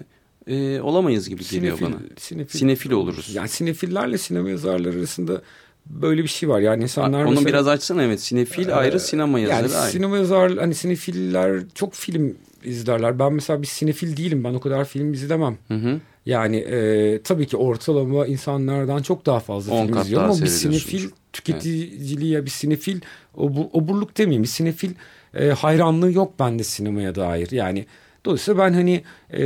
[0.49, 1.95] e, olamayız gibi geliyor Sinefil- bana.
[2.19, 3.35] Sinefil, Sinefil oluruz.
[3.35, 5.41] Yani sinefillerle sinema yazarları arasında
[5.85, 6.59] böyle bir şey var.
[6.59, 8.21] Yani insanlar Onu mesela- biraz açsana evet.
[8.21, 9.91] Sinefil Ee, ayrı, sinema yazarı yani ayrı.
[9.91, 13.19] sinema yazar hani sinefiller çok film izlerler.
[13.19, 14.43] Ben mesela bir sinefil değilim.
[14.43, 15.57] Ben o kadar film izlemem.
[15.67, 15.99] Hı hı.
[16.25, 21.09] Yani e, tabii ki ortalama insanlardan çok daha fazla On film izliyorum ama bir sinefil
[21.33, 23.01] tüketiciliği ya bir sinefil
[23.37, 24.43] obu- oburluk demeyeyim.
[24.43, 24.91] Bir sinefil
[25.33, 27.51] e, hayranlığı yok bende sinemaya dair.
[27.51, 27.85] Yani
[28.25, 29.43] dolayısıyla ben hani e,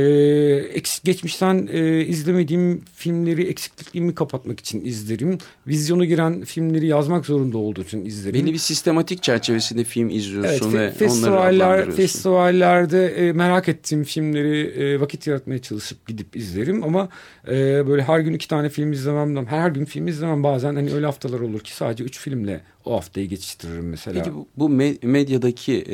[0.54, 5.38] eksik geçmişten e, izlemediğim filmleri eksikliklerimi kapatmak için izlerim.
[5.66, 8.40] Vizyona giren filmleri yazmak zorunda olduğu için izlerim.
[8.40, 11.96] Belli bir sistematik çerçevesinde film izliyorsun Evet, ve onları festivaller, adlandırıyorsun.
[12.02, 17.08] festivallerde e, merak ettiğim filmleri e, vakit yaratmaya çalışıp gidip izlerim ama
[17.48, 21.06] e, böyle her gün iki tane film izlemem, her gün film izlemem bazen hani öyle
[21.06, 24.22] haftalar olur ki sadece üç filmle o haftayı geçiştiririm mesela.
[24.22, 25.84] Peki bu, bu me- medyadaki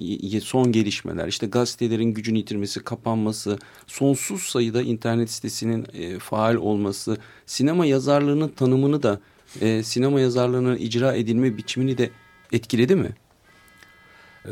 [0.00, 7.16] e, son gelişmeler işte gazetelerin gücünü yitirmesi, kapanması, sonsuz sayıda internet sitesinin e, faal olması,
[7.46, 9.20] sinema yazarlığının tanımını da
[9.60, 12.10] e, sinema yazarlığının icra edilme biçimini de
[12.52, 13.10] etkiledi mi?
[14.46, 14.50] Ee,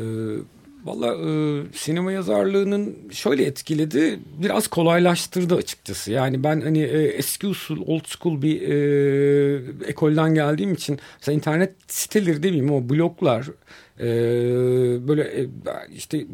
[0.85, 6.11] Valla e, sinema yazarlığının şöyle etkiledi biraz kolaylaştırdı açıkçası.
[6.11, 11.73] Yani ben hani e, eski usul old school bir e, ekolden geldiğim için mesela internet
[11.87, 13.47] siteleri demeyeyim ama bloglar
[13.99, 14.07] e,
[15.07, 15.47] böyle e,
[15.95, 16.25] işte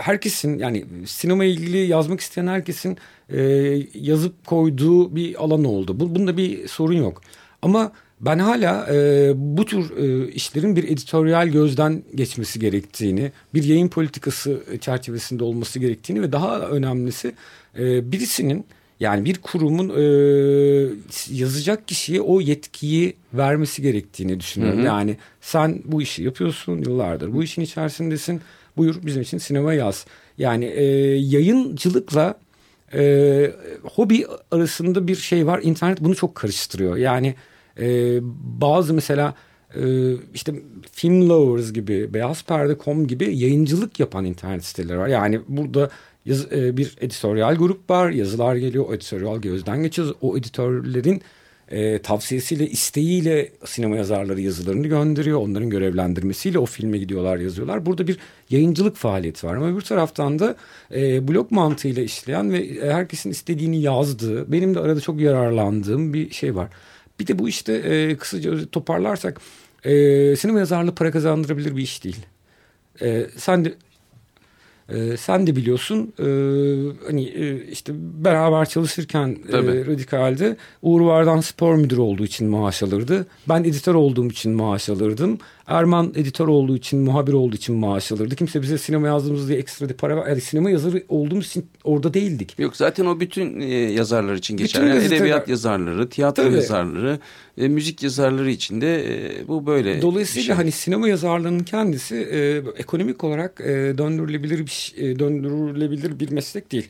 [0.00, 3.42] herkesin yani sinema ilgili yazmak isteyen herkesin e,
[3.94, 6.00] yazıp koyduğu bir alan oldu.
[6.00, 7.22] Bu, bunda bir sorun yok.
[7.62, 13.88] Ama ben hala e, bu tür e, işlerin bir editoryal gözden geçmesi gerektiğini, bir yayın
[13.88, 17.34] politikası çerçevesinde olması gerektiğini ve daha önemlisi
[17.78, 18.66] e, birisinin
[19.00, 20.02] yani bir kurumun e,
[21.30, 24.84] yazacak kişiye o yetkiyi vermesi gerektiğini düşünüyorum.
[24.84, 28.40] Yani sen bu işi yapıyorsun yıllardır bu işin içerisindesin
[28.76, 30.06] buyur bizim için sinema yaz.
[30.38, 30.84] Yani e,
[31.16, 32.34] yayıncılıkla
[32.94, 33.52] e,
[33.82, 35.60] hobi arasında bir şey var.
[35.62, 36.96] İnternet bunu çok karıştırıyor.
[36.96, 37.34] Yani
[37.80, 38.18] e,
[38.60, 39.34] bazı mesela
[39.74, 40.52] e, işte
[40.92, 45.08] Film Lovers gibi, Beyaz Perde.com gibi yayıncılık yapan internet siteleri var.
[45.08, 45.90] Yani burada
[46.26, 48.10] yaz- e, bir editoryal grup var.
[48.10, 48.84] Yazılar geliyor.
[48.88, 50.16] O editoryal gözden geçiyoruz.
[50.20, 51.22] O editörlerin
[51.68, 55.38] e, tavsiyesiyle, isteğiyle sinema yazarları yazılarını gönderiyor.
[55.40, 57.86] Onların görevlendirmesiyle o filme gidiyorlar, yazıyorlar.
[57.86, 58.18] Burada bir
[58.50, 59.56] yayıncılık faaliyeti var.
[59.56, 60.56] Ama bir taraftan da
[60.94, 66.54] e, blok mantığıyla işleyen ve herkesin istediğini yazdığı, benim de arada çok yararlandığım bir şey
[66.54, 66.68] var.
[67.20, 69.40] Bir de bu işte e, kısaca toparlarsak
[69.84, 72.26] e, sinema yazarlığı para kazandırabilir bir iş değil.
[73.02, 73.74] E, sen de
[74.88, 76.26] e, sen de biliyorsun e,
[77.06, 79.56] hani e, işte beraber çalışırken e.
[79.86, 83.26] Radikal'de Uğur Vardan spor müdürü olduğu için maaş alırdı.
[83.48, 85.38] Ben editör olduğum için maaş alırdım.
[85.70, 88.36] Erman editör olduğu için, muhabir olduğu için maaş alırdı.
[88.36, 90.26] Kimse bize sinema yazdığımız diye ekstra bir para ver.
[90.26, 92.58] Yani sinema yazarı olduğumuz için orada değildik.
[92.58, 94.82] Yok zaten o bütün e, yazarlar için geçer.
[94.82, 96.54] Bütün Yani edebiyat yazarları, tiyatro Tabii.
[96.54, 97.18] yazarları,
[97.58, 100.02] e, müzik yazarları için de e, bu böyle.
[100.02, 100.54] Dolayısıyla şey.
[100.54, 106.88] hani sinema yazarlığının kendisi e, ekonomik olarak e, döndürülebilir bir e, döndürülebilir bir meslek değil.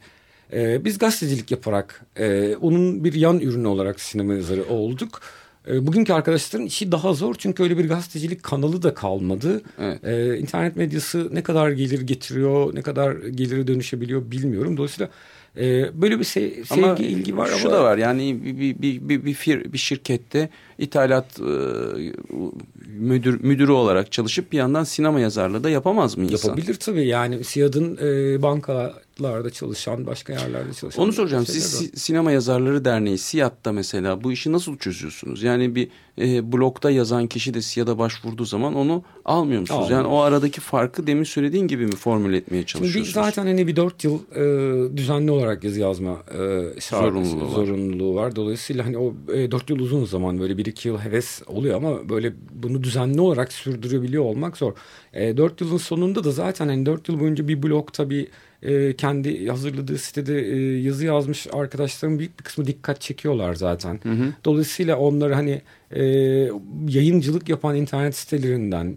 [0.52, 5.20] E, biz gazetecilik yaparak e, onun bir yan ürünü olarak sinema yazarı olduk.
[5.68, 9.62] E, bugünkü arkadaşların işi daha zor çünkü öyle bir gazetecilik kanalı da kalmadı.
[9.78, 10.04] Evet.
[10.04, 14.76] E, internet medyası ne kadar gelir getiriyor, ne kadar geliri dönüşebiliyor bilmiyorum.
[14.76, 15.10] Dolayısıyla
[15.56, 19.08] e, böyle bir se- sevgi, ama ilgi var şu ama da var yani bir bir
[19.08, 20.48] bir bir, bir şirkette
[20.80, 22.12] ithalat e,
[22.86, 26.48] müdür müdürü olarak çalışıp bir yandan sinema yazarlığı da yapamaz mı insan?
[26.48, 31.04] Yapabilir tabii yani SİAD'ın e, bankalarda çalışan başka yerlerde çalışan.
[31.04, 31.46] Onu soracağım.
[31.46, 31.78] Siz var.
[31.86, 35.42] Si- Sinema Yazarları Derneği SİAD'da mesela bu işi nasıl çözüyorsunuz?
[35.42, 39.90] Yani bir e, blogda yazan kişi de SİAD'a başvurduğu zaman onu almıyor musunuz?
[39.90, 40.18] Yani Almıyoruz.
[40.18, 43.06] o aradaki farkı demin söylediğin gibi mi formüle etmeye Şimdi çalışıyorsunuz?
[43.08, 46.36] bir zaten hani bir dört yıl e, düzenli olarak yazı yazma e,
[46.80, 47.50] şart- Zorunluluğu var.
[47.54, 48.36] zorunluluğu var.
[48.36, 52.08] Dolayısıyla hani o e, dört yıl uzun zaman böyle bir iki yıl heves oluyor ama
[52.08, 54.72] böyle bunu düzenli olarak sürdürebiliyor olmak zor.
[55.12, 58.28] E, dört yılın sonunda da zaten hani dört yıl boyunca bir blogda bir
[58.62, 64.00] e, kendi hazırladığı sitede e, yazı yazmış arkadaşların büyük bir kısmı dikkat çekiyorlar zaten.
[64.44, 66.02] Dolayısıyla onları hani e,
[66.88, 68.96] yayıncılık yapan internet sitelerinden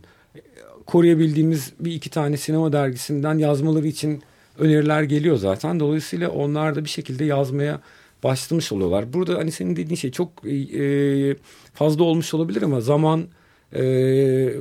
[0.86, 4.24] koruyabildiğimiz bir iki tane sinema dergisinden yazmaları için
[4.60, 5.80] öneriler geliyor zaten.
[5.80, 7.82] Dolayısıyla onlar da bir şekilde yazmaya
[8.24, 9.14] başlamış oluyorlar.
[9.14, 11.36] Burada hani senin dediğin şey çok e,
[11.74, 13.28] fazla olmuş olabilir ama zaman
[13.76, 13.82] e,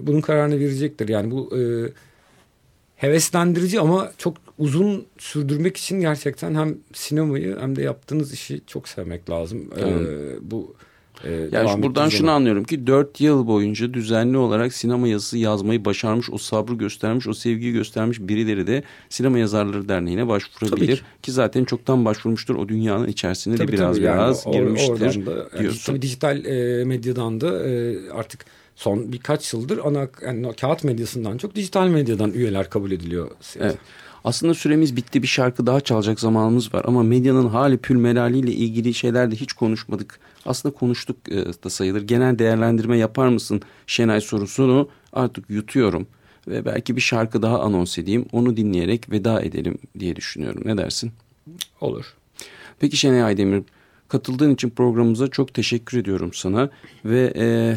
[0.06, 1.08] bunun kararını verecektir.
[1.08, 1.60] Yani bu e,
[2.96, 9.30] heveslendirici ama çok uzun sürdürmek için gerçekten hem sinemayı hem de yaptığınız işi çok sevmek
[9.30, 9.70] lazım.
[9.76, 10.04] E, Tamam.
[10.40, 10.74] bu
[11.24, 12.34] e, Yani şu- buradan şunu zaman.
[12.34, 17.34] anlıyorum ki 4 yıl boyunca düzenli olarak sinema yazısı yazmayı başarmış, o sabrı göstermiş, o
[17.34, 20.96] sevgiyi göstermiş birileri de Sinema Yazarları Derneği'ne başvurabilir.
[20.96, 21.02] Ki.
[21.22, 21.32] ki.
[21.32, 22.54] zaten çoktan başvurmuştur.
[22.56, 26.02] O dünyanın içerisinde de Tabii biraz tabii yani biraz or- girmiştir oradan da, yani tabii
[26.02, 28.44] dijital e, medyadan da e, artık
[28.76, 33.30] son birkaç yıldır ana yani kağıt medyasından çok dijital medyadan üyeler kabul ediliyor.
[33.60, 33.76] Evet.
[34.24, 39.30] Aslında süremiz bitti bir şarkı daha çalacak zamanımız var ama medyanın hali pülmelaliyle ilgili şeyler
[39.30, 40.18] de hiç konuşmadık.
[40.46, 42.02] Aslında konuştuk e, da sayılır.
[42.02, 46.06] Genel değerlendirme yapar mısın Şenay sorusunu artık yutuyorum.
[46.48, 48.26] Ve belki bir şarkı daha anons edeyim.
[48.32, 50.62] Onu dinleyerek veda edelim diye düşünüyorum.
[50.64, 51.12] Ne dersin?
[51.80, 52.14] Olur.
[52.80, 53.62] Peki Şenay Aydemir
[54.08, 56.70] katıldığın için programımıza çok teşekkür ediyorum sana.
[57.04, 57.76] Ve e,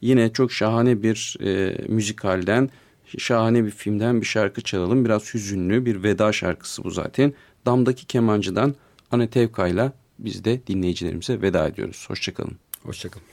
[0.00, 2.70] yine çok şahane bir e, müzikalden,
[3.18, 5.04] şahane bir filmden bir şarkı çalalım.
[5.04, 7.32] Biraz hüzünlü bir veda şarkısı bu zaten.
[7.66, 8.74] Damdaki Kemancı'dan
[9.10, 12.04] Ane Tevka'yla biz de dinleyicilerimize veda ediyoruz.
[12.08, 12.56] Hoşçakalın.
[12.82, 13.26] Hoşçakalın.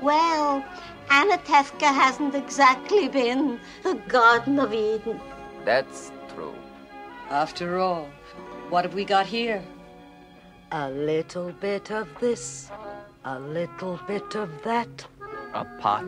[0.00, 0.62] Well,
[1.10, 5.20] Anatevka hasn't exactly been the Garden of Eden.
[5.64, 6.54] That's true.
[7.30, 8.06] After all,
[8.70, 9.62] what have we got here?
[10.70, 12.70] A little bit of this,
[13.24, 15.06] a little bit of that,
[15.54, 16.04] A pot.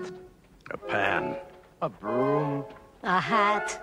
[0.71, 1.37] A pan.
[1.83, 2.65] A broom.
[3.03, 3.81] A hat.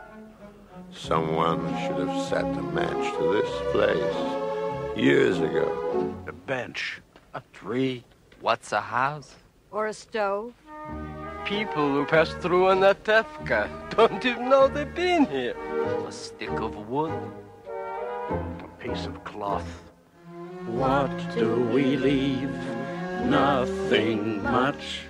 [0.92, 6.16] Someone should have set a match to this place years ago.
[6.28, 7.02] A bench.
[7.34, 8.04] A tree.
[8.42, 9.36] What's a house?
[9.72, 10.54] Or a stove.
[11.46, 15.56] People who pass through Anatevka don't even know they've been here.
[16.08, 17.14] A stick of wood.
[18.30, 19.84] A piece of cloth.
[20.68, 22.56] What do we leave?
[23.26, 25.02] Nothing much,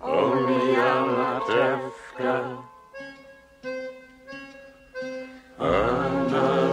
[0.00, 2.64] only Anatevka.
[5.58, 6.63] Anatevka,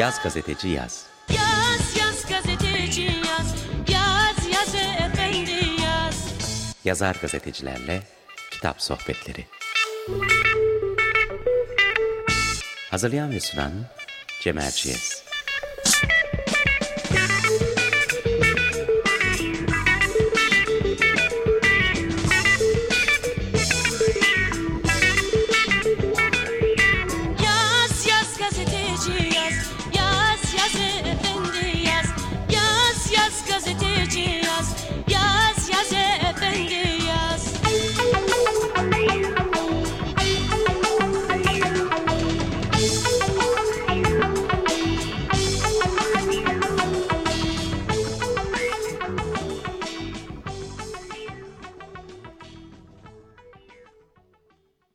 [0.00, 0.22] yaz.
[0.22, 1.06] Gazeteci yaz.
[1.28, 3.54] Yaz, yaz gazeteci yaz.
[3.88, 6.16] Yaz, yaz efendi yaz.
[6.84, 8.02] Yazar gazetecilerle
[8.50, 9.46] kitap sohbetleri.
[12.90, 13.72] Hazırlayan ve sunan
[14.42, 15.09] Cemal Çiğez.